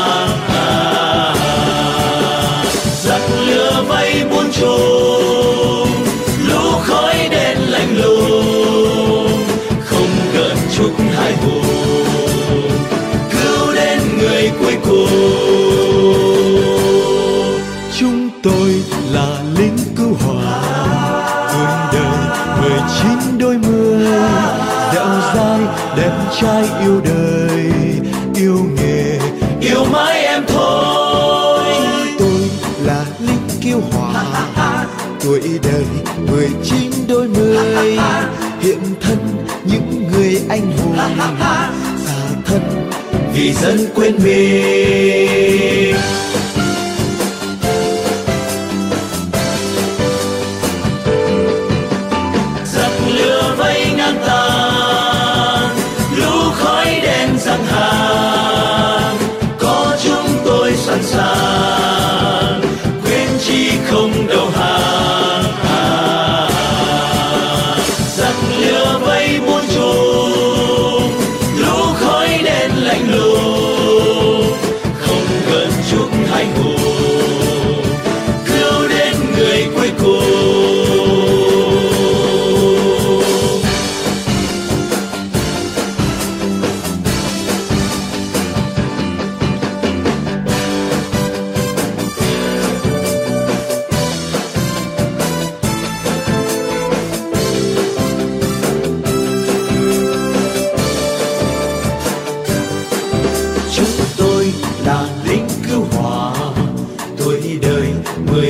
[35.62, 35.84] Đời
[36.30, 37.98] mười chín đôi mươi.
[38.60, 39.18] Hiện thân
[39.64, 41.70] những người anh hùng xả
[42.44, 42.90] thân
[43.34, 45.96] vì dân quên mình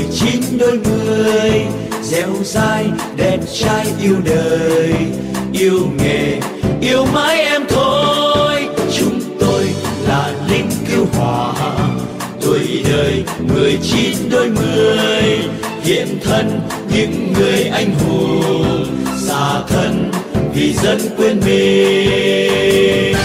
[0.01, 1.67] Người chín đôi người
[2.03, 2.87] dẻo dai,
[3.17, 4.95] đẹp trai yêu đời.
[5.53, 6.41] Yêu nghề,
[6.81, 8.69] yêu mãi em thôi.
[8.99, 9.65] Chúng tôi
[10.09, 11.53] là lính cứu hỏa.
[12.41, 15.39] Tuổi đời người chín đôi mươi
[15.83, 16.61] hiện thân
[16.95, 18.87] những người anh hùng.
[19.29, 20.11] Xa thân
[20.55, 23.17] vì dân quên mình.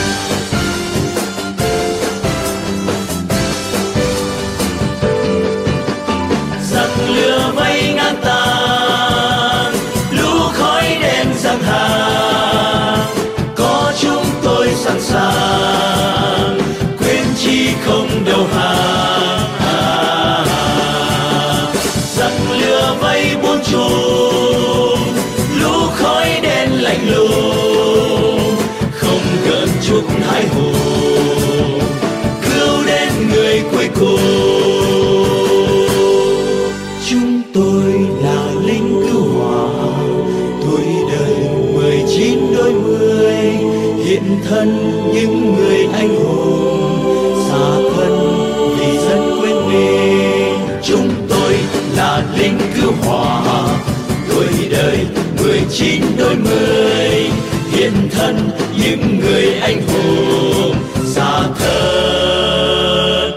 [55.74, 57.30] chín đôi mươi
[57.70, 63.32] hiện thân những người anh hùng xa thân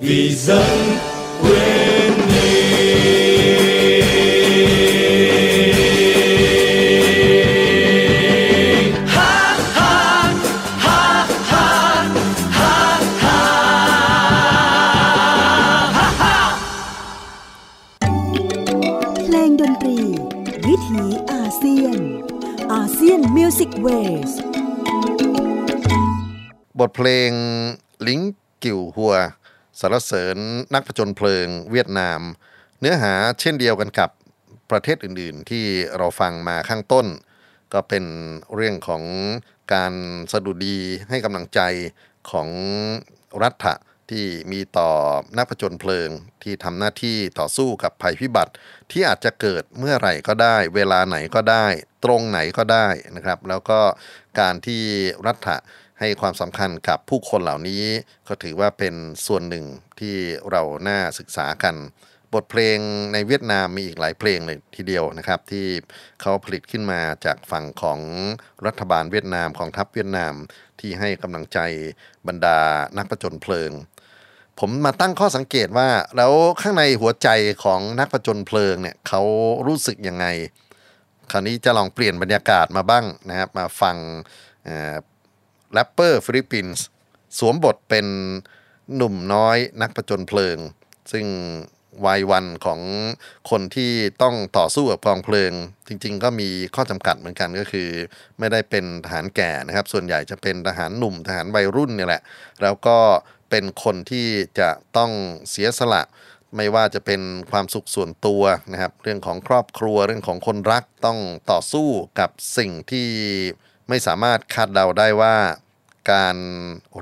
[0.00, 0.78] vì dân
[1.42, 2.12] quên
[7.66, 9.94] mình ha ha
[10.78, 11.68] ha ha
[12.50, 12.74] ha
[15.92, 16.32] ha ha
[19.14, 19.98] เพลงดนตรี
[20.67, 21.97] วิถีอาเซียน
[22.73, 24.31] ASEAN Music Ways
[26.79, 27.31] บทเพลง
[28.07, 28.21] lính
[28.63, 29.15] cứu hỏa
[29.79, 30.37] สรรเสริญ
[30.73, 32.21] นักผจญเพลิงเวียดนาม
[32.79, 34.09] เนื้อหาเช่นเดียวกันกับ
[34.71, 35.65] ประเทศอื่น ๆ ที่
[35.97, 37.05] เราฟังมาข้างต้น
[37.73, 38.05] ก็เป็น
[38.55, 39.03] เรื่องของ
[39.73, 39.93] การ
[40.31, 40.77] สดุดี
[41.09, 41.59] ให้กำลังใจ
[42.29, 42.49] ของ
[43.43, 43.73] รัฐะ
[44.11, 44.91] ที่มีต่อ
[45.37, 46.09] นักผจญเพลิง
[46.43, 48.53] ที่ทำหน้าที่ต่อสู้กับภัยพิบัติ
[48.91, 51.65] ที่อาจจะเกิดเมื่อไหร่ก็ได้ เวลาไหนก็ได้
[52.03, 53.79] ตรงไหนก็ได้นะครับ แล้วก็
[54.39, 54.83] การที่
[55.25, 55.57] รัฐะ
[55.99, 57.83] ให้ความสำคัญกับผู้คนเหล่านี้
[58.27, 58.95] ก็ถือว่าเป็น
[59.25, 59.65] ส่วนหนึ่ง
[59.99, 60.15] ที่
[60.51, 61.75] เราน่าศึกษากัน
[62.33, 62.77] บทเพลง
[63.13, 65.67] ในเวียดนามมีอีกหลายเพลงเลยทีเดียวนะครับ ที่
[66.21, 67.99] เขาผลิตขึ้นมาจากฝั่งของ
[68.65, 70.33] รัฐบาลเวียดนามของทัพเวียดนาม
[70.79, 71.59] ที่ให้กำลังใจ
[72.27, 72.59] บรรดา
[72.97, 73.71] นักประจนเพลิง
[74.63, 77.29] ผมมาตั้งข้อสังเกตว่า แล้วข้างในหัวใจ
[77.63, 79.21] ของนักประจนเพลิงเนี่ยเขา
[79.67, 80.25] รู้สึกยังไง
[81.31, 83.95] คราวนี้จะลองเปลี่ยนบรรยากาศมาบ้างนะครับ มาฟัง
[85.73, 86.83] แรปเปอร์ฟิลิปปินส์
[87.37, 88.05] สวมบทเป็น
[88.95, 90.57] หนุ่มน้อยนักประจนเพลิง
[91.11, 91.25] ซึ่ง
[92.05, 92.79] วัยวันของ
[93.49, 93.91] คนที่
[94.21, 95.51] ต้องต่อสู้กับกองเพลิง
[95.87, 97.89] จริง ๆ ก็มีข้อจำกัดเหมือนกันก็คือ
[98.39, 102.21] ไม่ได้เป็นทหารแก่นะครับ ส่วนใหญ่จะเป็นทหารหนุ่มทหารวัยรุ่นนี่แหละ
[102.63, 102.97] แล้วก็
[103.51, 104.27] เป็นคนที่
[104.59, 105.11] จะต้อง
[105.49, 106.01] เสียสละ
[106.55, 107.21] ไม่ว่าจะเป็น
[107.51, 111.19] ความสุขส่วนตัวนะครับ เรื่องของครอบครัวเรื่องของคนรักต้อง
[111.51, 111.87] ต่อสู้
[112.19, 113.09] กับสิ่งที่
[113.89, 115.35] ไม่สามารถคาดเดาได้ว่า
[116.11, 116.37] การ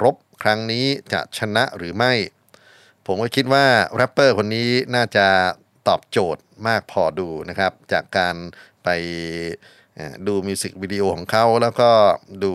[0.03, 2.13] รบครั้งนี้จะชนะหรือไม่
[3.05, 5.27] ผมก็คิดว่าแรปเปอร์คนนี้น่าจะ
[5.87, 8.35] ตอบโจทย์มากพอดูนะครับ จากการ
[8.83, 8.89] ไป
[10.27, 11.89] ดูมิวสิกวิดีโอของเขาแล้วก็
[12.43, 12.53] ดู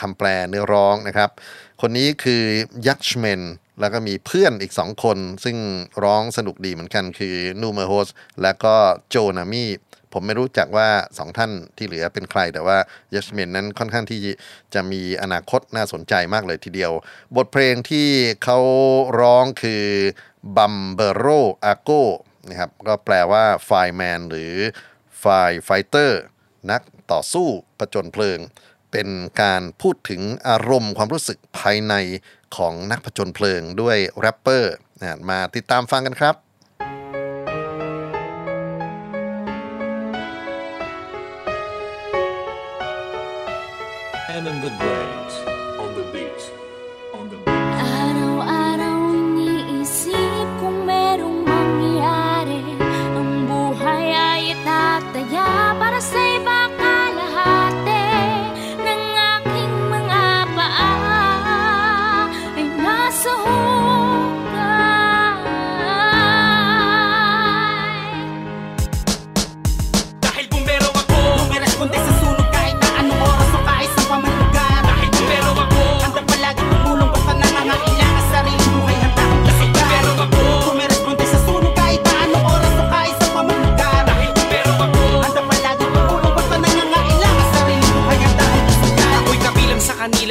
[0.00, 1.30] คำแปลเนื้อร้องนะครับ
[1.80, 2.42] คนนี้คือ
[2.86, 3.42] ยักษ์เมน
[3.80, 5.56] แล้วก็มีเพื่อนอีกสองคน ซึ่ง
[6.04, 8.08] ร้องสนุกดีเหมือนกันคือนูเมอร์โฮส
[8.42, 8.74] และก็
[9.08, 9.64] โจนามี
[10.12, 12.78] ผมไม่รู้จักว่าสองท่านที่เหลือเป็นใคร แต่ว่า
[13.14, 14.20] ยัชเมนนั้นค่อนข้างที่
[14.74, 16.92] จะมีอนาคตน่าสนใจมากเลยทีเดียว
[17.36, 18.08] บทเพลงที่
[18.44, 18.58] เขา
[19.20, 19.84] ร้องคือ
[20.56, 21.26] Bumbero
[21.64, 21.90] Ako
[22.48, 24.54] นะครับก็แปลว่า fireman หรือ
[25.20, 26.20] firefighter
[26.70, 27.46] นักต่อสู้
[27.78, 28.38] ประจนเพลิง
[28.92, 29.08] เป็น
[29.42, 31.94] การพูดถึงอารมณ์ความรู้สึกภายใน
[32.56, 34.74] ของนักผจญเพลิงด้วยแรปเปอร์
[35.30, 36.34] มาติดตามฟังกันครับ
[44.34, 45.25] And in the brains on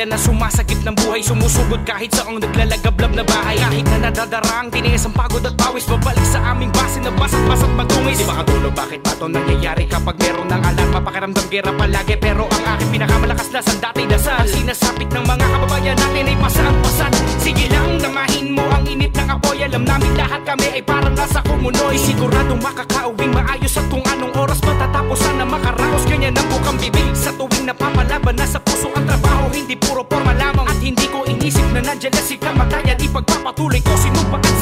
[0.06, 3.58] kanila na sumasagip ng buhay Sumusugod kahit saang naglalagablab na bahay.
[3.58, 8.22] Kahit na nadadarang tiniis ang pagod at pawis Babalik sa aming base na basat-basat matungis
[8.22, 9.90] Di makatulog bakit ba to nangyayari?
[9.90, 12.16] Kapag meron ng alarma Pakiramdam gera palagi.
[12.22, 17.14] Pero ang aking pinakamalakas na sandati dasal Ang sinasapit ng mga kababayan natin ay pasang-pasat.
[17.42, 22.00] Sige lang namahin mo ang init apoy Alam namin lahat kami ay parang nasa kumunoy.
[22.00, 26.04] Siguradong makakauwing maayos at kung anong oras matatapos Sana makaraos.
[26.08, 29.52] Ganyan ang bukang bibig Sa tuwing napapalaban na sa puso ang trabaho.
[29.52, 32.98] Hindi puro forma lamang at hindi ko inisip na nandiyan na si kamatayan.
[32.98, 34.55] Ipagpapatuloy ko sinumpaan sa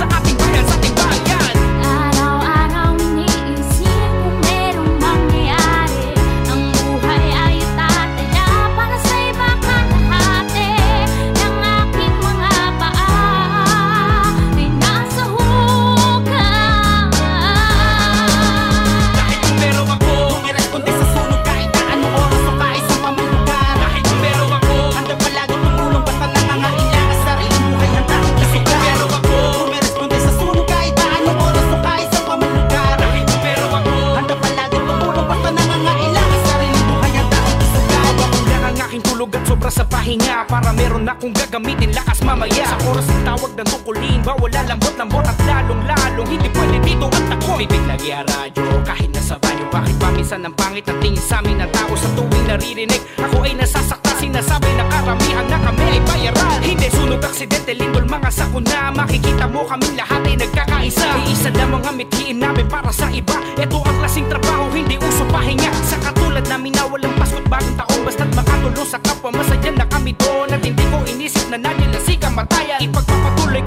[41.53, 42.65] gagamitin lakas mamaya.
[42.65, 47.61] Sa oras ng tawag ng tukulin Bawal lambot-lambot at lalong-lalong Hindi pwede dito at ako.
[47.61, 51.45] Bibig lagi ang radyo kahit nasa banyo Bakit ba minsan ang pangit ang tingin sa
[51.45, 53.01] amin ng tao Sa tuwing naririnig?
[53.21, 58.33] Ako ay nasasakta Sinasabi na karamihan na kami ay bayaran Hindi sunog aksidente lindol mga
[58.33, 61.07] sakuna Makikita mo kaming lahat ay nagkakaisa.
[61.25, 63.37] Iisa lamang ang mithiin namin para sa iba.
[63.57, 64.42] Ito ang klaseng trabaho
[72.35, 72.77] batalla.
[72.79, 73.57] Y poco a poco lo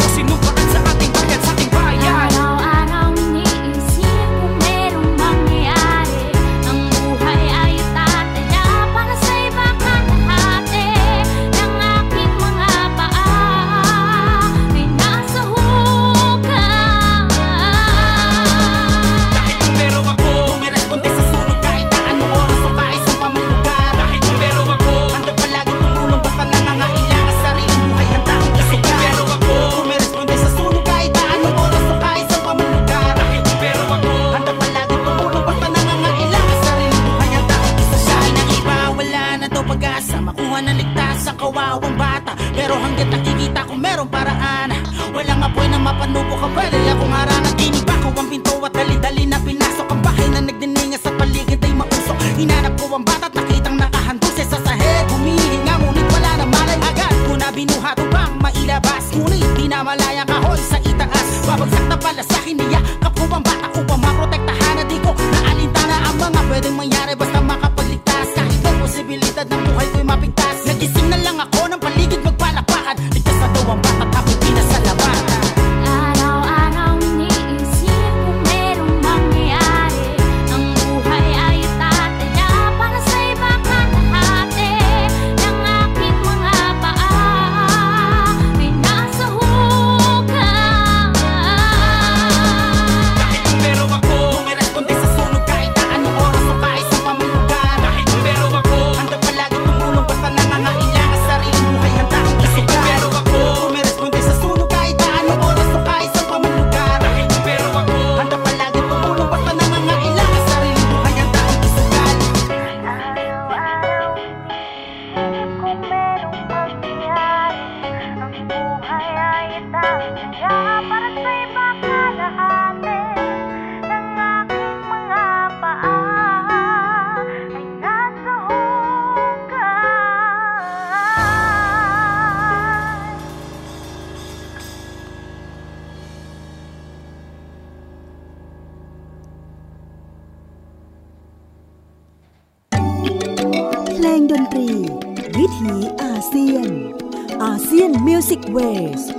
[148.54, 149.18] Music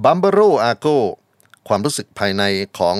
[0.00, 0.86] Bumbero Ako
[1.68, 2.42] ความรู้สึกภายใน
[2.78, 2.98] ของ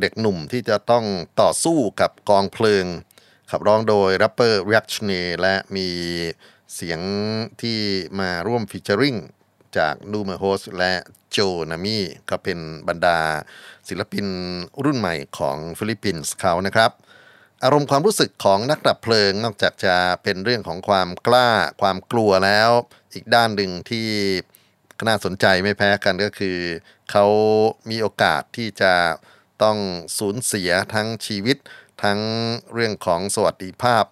[0.00, 1.04] เด็กหนุ่มที่จะต้อง
[1.40, 2.84] ต่อสู้กับกองเพลิง
[3.50, 5.10] ขับร้องโดยแรปเปอร์เรัชเน
[5.40, 5.88] และมี
[6.74, 7.00] เสียง
[7.62, 7.78] ที่
[8.20, 9.16] มาร่วม featuring
[9.76, 10.92] จากนูเมโฮสและ
[11.30, 11.38] โจ
[11.70, 11.98] นามี
[12.30, 12.58] ก็เป็น
[12.88, 13.18] บรรดา
[13.88, 14.26] ศิลปิน
[14.84, 16.90] รุ่นใหม่ของฟิลิปปินส์เขานะครับ
[17.64, 21.50] อารมณ์ความรู้สึกของนักดับเพลิงนอกจากจะเป็นเรื่องของความกล้า
[21.80, 22.70] ความกลัวแล้ว
[23.14, 24.08] อีกด้านหนึ่งที่
[25.08, 26.58] น่าสนใจไม่แพ้กันก็คือ
[27.10, 27.26] เขา
[27.90, 28.94] มีโอกาสที่จะ
[29.62, 29.78] ต้อง
[30.18, 31.56] สูญเสียทั้งชีวิต
[32.02, 32.20] ทั้ง
[32.72, 34.04] เรื่องของสวัสดิภาพ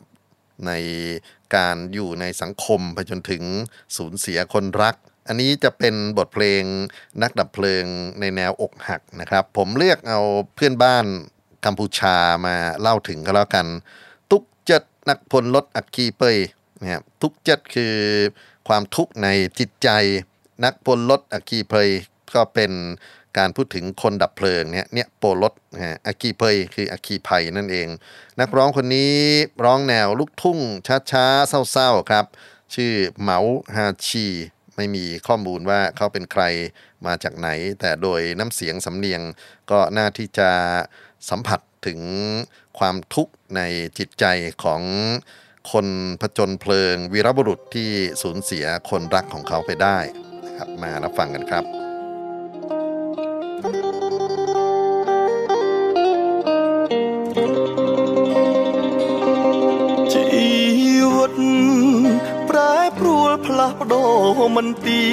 [0.67, 0.73] ใน
[1.57, 3.43] การอยู่ในสังคมไปจนถึง
[3.97, 4.97] สูญเสียคนรัก
[5.29, 6.63] อันนี้จะเป็นบทเพลง
[7.23, 7.85] นักดับเพลิง
[8.21, 10.21] ในแนวอกหักนะครับ ผมเลือกเอา
[10.55, 11.07] เพื่อนบ้าน
[11.65, 13.67] กัมพูชามาเล่าถึงก็แล้วกัน
[14.31, 16.37] ทุกเจ็ดนักพลลดอักคีเปย
[16.81, 17.95] นะครับทุกเจ็ดคือ
[18.69, 19.29] ความทุกข์ใน
[19.59, 19.89] จิตใจ
[20.65, 21.89] นักพลลดอักคีเปย
[22.35, 22.73] ก็เป็น
[23.39, 25.55] การพูดถึงคนดับเพลิงเนี่ยเนี่ยโปลด
[25.85, 27.89] ฮะอักคีเปยคืออักคีภัยนั่นเอง
[28.41, 29.15] นักร้องคนนี้
[29.65, 30.59] ร้องแนวลูกทุ่ง
[31.13, 32.27] ช้าๆเศร้าๆครับ
[32.75, 33.39] ชื่อเหมา
[33.77, 34.27] ฮาชี
[34.77, 36.43] ไม่มีข้อมูลว่าเขาเป็นใคร
[37.07, 37.49] มาจากไหน
[37.81, 39.23] แต่โดยน้ำเสียงสำเนียง
[39.71, 40.51] ก็น่าที่จะ
[41.29, 42.01] สัมผัสถึง
[42.79, 43.61] ความทุกข์ใน
[43.99, 44.25] จิตใจ
[44.65, 44.83] ของ
[45.73, 45.87] คน
[46.21, 47.91] ผจญเพลิง วีรบุรุษที่
[48.23, 49.99] สูญเสียคนรักของเขาไปได้
[50.47, 51.65] นะครับมารับฟังกันครับ
[60.13, 60.25] ชี
[61.15, 61.35] วิต
[62.47, 62.59] แปร
[62.99, 63.95] ปรวนพลับโด
[64.57, 65.05] มันเตี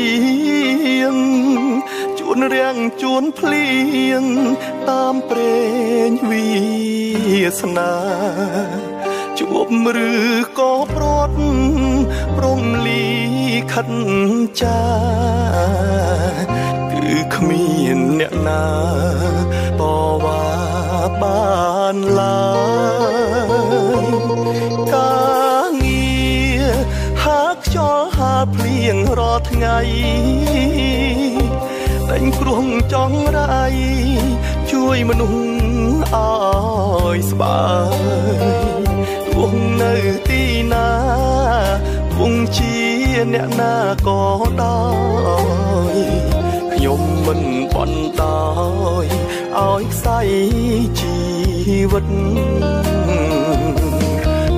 [1.02, 1.16] ยง
[2.20, 3.68] จวนเรียงจวนเพลี
[4.10, 4.24] ยง
[4.90, 5.60] តាមព្រេ
[6.10, 6.48] ងវា
[7.60, 7.94] សនា
[9.40, 9.54] ជួ
[9.86, 10.12] បឬ
[10.58, 11.38] ក៏ព្រាត់
[12.38, 13.06] ព្រមលី
[13.72, 13.90] ខិត
[14.62, 14.84] ចា
[16.92, 18.68] គឺគ្មានអ្នកណា
[19.80, 19.82] ត
[20.24, 20.46] វ៉ា
[21.22, 22.48] បានឡើ
[24.04, 24.06] យ
[24.94, 25.18] កា
[25.68, 26.16] រងា
[26.62, 26.76] រ
[27.24, 29.80] ហាខ្យល់ហាភ្លៀងរាល់ថ្ងៃ
[32.10, 33.66] តែងគ្រោះចង់រៃ
[34.88, 35.38] ជួយមនុស្ស
[36.14, 37.60] ឲ្យស្បើ
[38.80, 38.84] យ
[39.34, 39.94] ទោះនៅ
[40.28, 40.90] ទីណា
[42.16, 42.76] គង់ជា
[43.34, 43.76] អ្នកណា
[44.08, 44.22] ក៏
[44.62, 44.82] ដោ
[45.94, 45.96] យ
[46.74, 47.42] ខ្ញុំមិន
[47.74, 49.08] បន្តឲ្យ
[49.58, 50.20] ឲ្យខ្សែ
[51.00, 51.16] ជី
[51.92, 52.08] វិត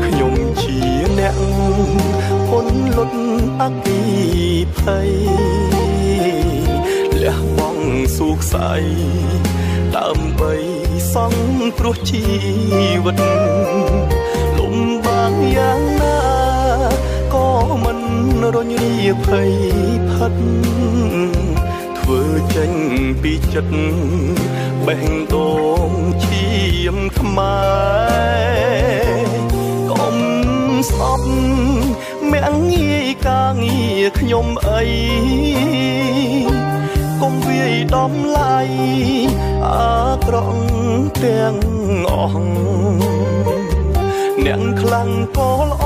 [0.05, 0.78] ខ្ញុំជា
[1.19, 1.38] អ្នក
[2.49, 3.19] ពន្លត់
[3.61, 4.01] អគី
[4.78, 5.09] ភ័យ
[7.21, 8.78] លះបង់សុខស្អី
[9.98, 10.54] ដើម្បី
[11.14, 12.24] សង្គ្រោះជី
[13.04, 13.18] វិត
[14.58, 16.20] លំបាកយ៉ាងណា
[17.34, 17.48] ក៏
[17.84, 18.00] មិន
[18.56, 18.95] រញរា
[19.26, 19.52] ភ័យ
[20.12, 20.36] ផិត
[21.98, 22.22] ធ្វើ
[22.56, 22.72] ចេញ
[23.22, 23.78] ពីចិត្ត
[24.86, 25.52] បេះដូ
[25.89, 25.91] ង
[26.26, 26.48] ឈា
[26.93, 27.60] មខ្មែ
[28.38, 29.28] រ
[29.91, 30.18] កុំ
[30.89, 31.30] ស្អប់
[32.32, 34.84] មាំងងាយការងារខ្ញុំអី
[36.48, 36.57] កុំ
[37.45, 38.57] វាយដំឡៃ
[39.65, 40.63] អាក្រក់
[41.23, 41.57] ទាំង
[42.09, 42.47] អស់
[44.45, 45.86] អ្នកខ្លាំងក៏ល្អ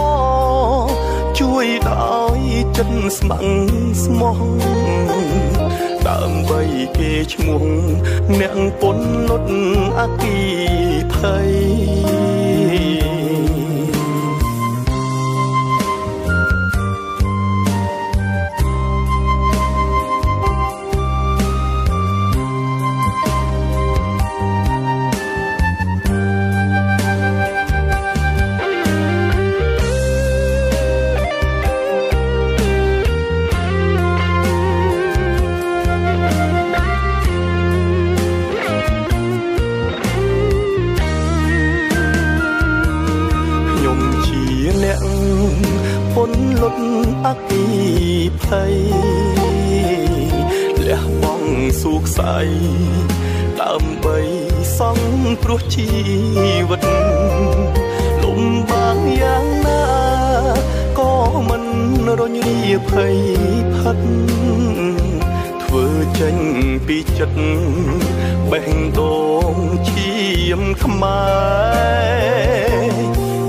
[1.40, 2.40] ជួយដោយ
[2.78, 3.74] ចិត្តស្ម័គ្រ
[4.04, 4.40] ស្មោះ
[6.08, 6.62] ដើម្បី
[6.98, 7.64] គេឈ្មោះ
[8.40, 9.52] អ្នកពន្លត់
[9.98, 10.40] អគី
[11.14, 12.31] ភ័យ
[47.26, 47.66] អគី
[48.42, 48.76] ភ័យ
[50.88, 52.46] លះបង់សុខស្អី
[53.62, 54.18] ដើម្បី
[54.78, 55.88] សង្គ្រោះជី
[56.70, 56.82] វិត
[58.24, 59.86] លំបាកយ៉ាងណា
[61.00, 61.14] ក៏
[61.50, 61.66] មិន
[62.20, 63.16] រញរាភ័យ
[63.76, 64.00] ផិត
[65.64, 65.86] ធ្វើ
[66.20, 66.38] ចេញ
[66.88, 67.42] ពីចិត្ត
[68.52, 68.68] បេះ
[68.98, 69.18] ដូ
[69.54, 69.56] ង
[69.90, 70.14] ឈា
[70.60, 71.24] មខ្មែ
[72.72, 72.92] រ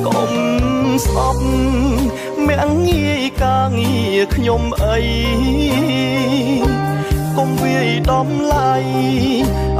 [0.06, 0.32] កុំ
[1.04, 1.44] ស្អប់
[2.52, 4.98] មាំងងាយការងារខ្ញុំអី
[7.36, 8.74] កុំវាយដំឡៃ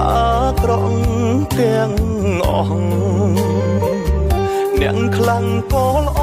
[0.03, 1.01] អាក្រក់
[1.59, 1.93] ទាំង
[2.49, 2.83] អស់
[4.81, 6.21] អ្នកខ្លាំងក៏ល្អ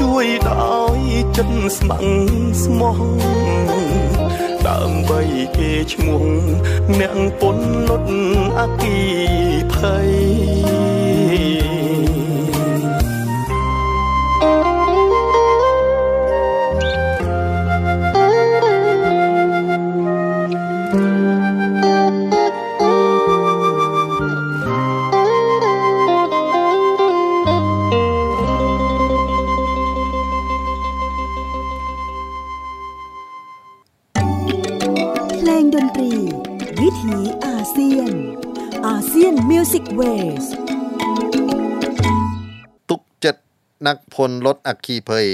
[0.00, 0.98] ជួយដោយ
[1.36, 2.98] ចិត្តស្ម័គ្រស្មោះ
[4.66, 5.20] ដើម្បី
[5.56, 6.24] គេឈ្មោះ
[6.98, 8.12] អ្នកពន្លត់
[8.58, 8.98] អគី
[9.72, 10.10] ភ័យ
[44.20, 45.26] คนลดอักคีเพย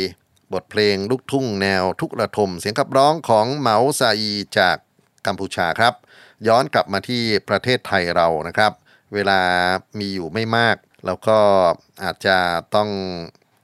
[0.52, 4.76] บทเพลงลูกทุ่งแนวทุกระทม เสียงขับร้องของเหมาซาอีจาก
[5.26, 5.94] กัมพูชาครับ
[6.48, 8.72] ย้อนกลับมาที่ประเทศไทยเรานะครับ
[9.14, 9.40] เวลา
[9.98, 10.76] มีอยู่ไม่มาก
[11.06, 11.38] แล้วก็
[12.02, 12.38] อาจจะ
[12.74, 12.88] ต้อง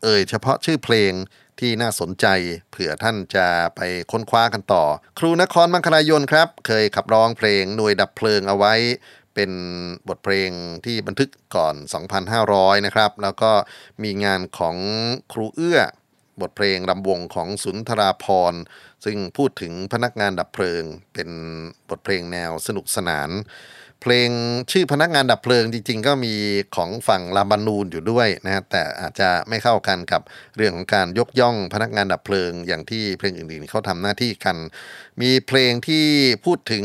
[0.03, 1.12] เอ่ยเฉพาะชื่อเพลง
[1.61, 2.27] ที่น่าสนใจ
[2.70, 3.47] เผื่อท่านจะ
[3.77, 4.85] ไปค้นคว้ากันต่อ
[5.18, 8.75] ครูนครมังคลายนครับ เคยขับร้องเพลงหน่วยดับเพลิงเอาไว้
[9.35, 9.51] เป็น
[10.09, 10.51] บทเพลง
[10.85, 11.74] ที่บันทึกก่อน
[12.30, 13.53] 2,500 นะครับ แล้วก็
[14.03, 14.76] มีงานของ
[15.33, 15.80] ครูเอื้อ
[16.41, 18.55] บทเพลงรำวงของสุนทราพร
[19.05, 21.28] ซึ่งพูดถึงพนักงานดับเพลิง เป็น
[21.89, 23.30] บทเพลงแนวสนุกสนาน
[24.03, 24.30] เพลง
[24.70, 26.34] ชื่อพนักงานดับเพลิงจริง ๆ ก็มี
[26.76, 30.22] ของฝั่งลาบานูนอยู่ด้วยนะฮะแต่อาจจะไม่เข้ากันกับ
[30.57, 34.57] เรื่องของการยกย่องพนักงานดับเพลิง อย่างที่เพลงอื่นๆเขาทำหน้าที่กัน
[35.22, 36.07] มีเพลงที่
[36.44, 36.84] พูดถึง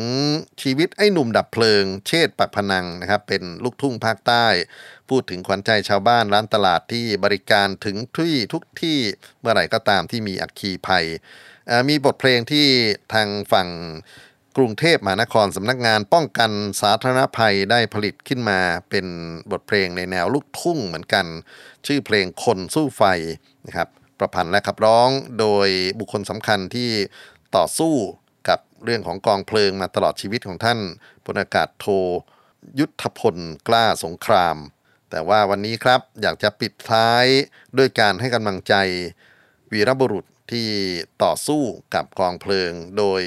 [0.61, 4.45] ชีวิตไอ้หนุ่มดับเพลิง เชษปักพนังนะครับเป็นลูกทุ่งภาคใต้
[5.09, 8.97] พูดถึงขวัญใจชาวบ้านร้านตลาดที่บริการถึงที่ทุกที่
[9.39, 11.05] เมื่อไหร่ก็ตามที่มีอัคคีภัย
[11.89, 12.67] มีบทเพลงที่
[13.13, 13.67] ทางฝั่ง
[14.59, 16.51] กรุงเทพมหานครสำนักงานป้องกัน
[16.81, 19.05] สาธารณภัยได้ผลิตขึ้นมาเป็น
[19.51, 21.25] บทเพลงในแนวลูกทุ่งเหมือนกัน
[21.85, 23.03] ชื่อเพลงคนสู้ไฟ
[23.65, 23.89] นะครับ
[24.19, 26.89] ประพันธ์และขับร้องโดยบุคคลสำคัญที่
[27.55, 27.93] ต่อสู้
[28.49, 30.79] กับเรื่องของกองเพลิงมาตลอดชีวิตของท่าน
[31.25, 31.85] พลอากาศโท
[32.79, 33.37] ยุทธพล
[33.67, 34.57] กล้าสงคราม
[35.09, 37.25] แต่ว่าวันนี้ครับอยากจะปิดท้าย
[37.77, 38.73] ด้วยการให้กำลังใจ
[39.71, 40.67] วีรบุรุษที่
[41.23, 41.61] ต่อสู้
[41.95, 43.23] กับกองเพลิงโดย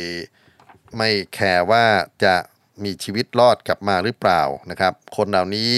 [0.97, 1.87] ไม่แคร์ว่า
[2.25, 2.35] จะ
[2.85, 5.75] มีชีวิตรอดกลับมาหรือเปล่านะครับ คนเหล่านี้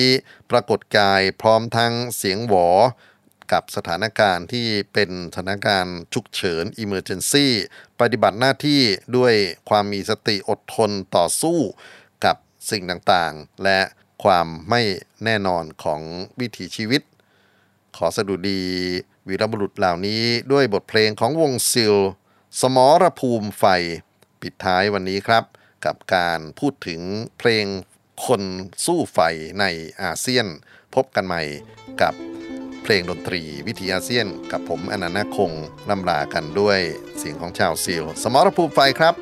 [0.50, 2.68] ปรากฏกายพร้อมทั้งเสียงหวอ
[3.52, 7.46] กับสถานการณ์ที่เป็นสถานการณ์ฉุกเฉิน Emergency
[8.00, 8.80] ปฏิบัติหน้าที่
[9.16, 9.34] ด้วย
[9.68, 11.58] ความมีสติอดทนต่อสู้
[12.24, 12.36] กับ
[12.70, 13.80] สิ่งต่างๆ และ
[14.24, 14.82] ความไม่
[15.24, 16.00] แน่นอนของ
[16.40, 17.02] วิถีชีวิต
[17.96, 18.62] ขอสดุดี
[19.28, 21.94] วีรบุรุษเหล่านี้ด้วยบทเพลงของวงซิล
[22.60, 23.64] สมรภูมิไฟ
[24.42, 25.44] ปิดท้ายวันนี้ครับ
[25.86, 27.00] กับการพูดถึง
[27.38, 27.66] เพลง
[28.26, 28.42] คน
[28.86, 29.18] สู้ไฟ
[29.60, 29.64] ใน
[30.02, 30.46] อาเซียน
[30.94, 31.42] พบกันใหม่
[32.02, 32.14] กับ
[32.82, 35.52] เพลงดนตรีวิถีอาเซียน กับผมอนันต์คง
[35.90, 36.78] ลำลากันด้วย
[37.18, 39.14] เสียงของชาวซีลสมรภูมิไฟครับ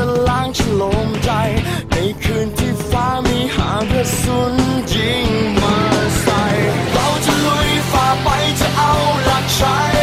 [0.00, 1.30] จะล้างฉลมใจ
[1.90, 4.54] ในคืนที่ฟ้ามีหางกระสุน
[4.92, 5.28] ยิง
[5.62, 5.76] มา
[6.20, 6.44] ใส่
[6.92, 8.28] เราจะลุยฝ่าไป
[8.60, 8.92] จะเอา
[9.24, 9.97] หลักชั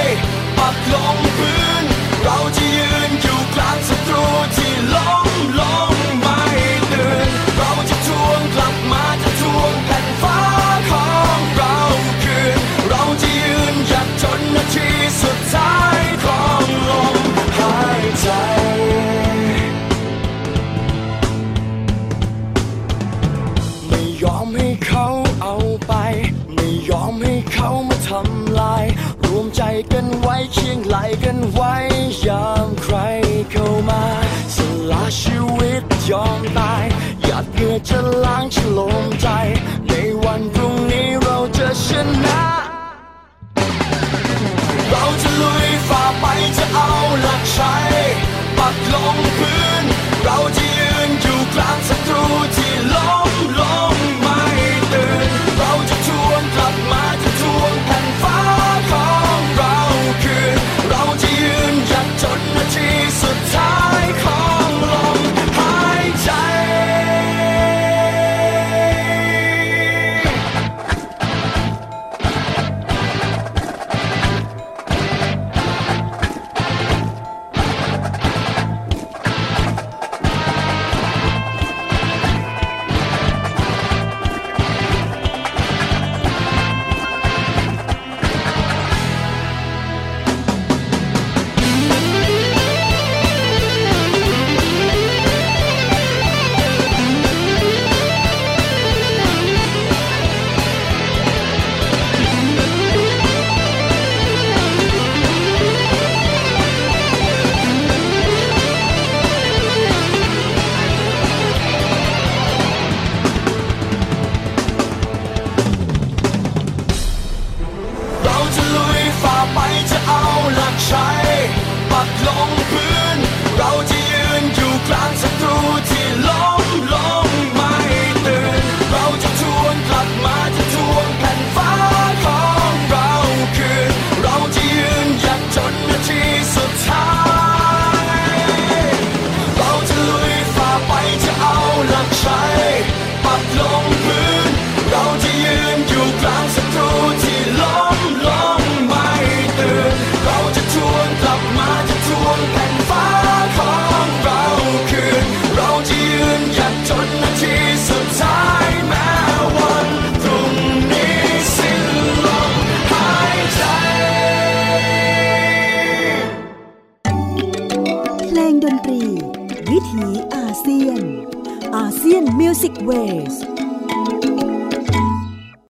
[31.25, 31.75] กันไว้
[32.27, 32.97] ยามใคร
[33.51, 34.03] เข้ามา
[34.55, 34.57] ส
[34.91, 36.83] ละชีวิตยอมตาย
[37.23, 39.27] หยาดเหงื่อจะล้างฉลมใจ
[39.89, 41.87] ในวันพรุ่งนี้เราจะช
[42.25, 42.43] นะ
[44.89, 46.25] เราจะลุยฝ่าไป
[46.57, 46.89] จะเอา
[47.21, 47.93] หลักชัย
[48.57, 49.64] ปักลงพื้น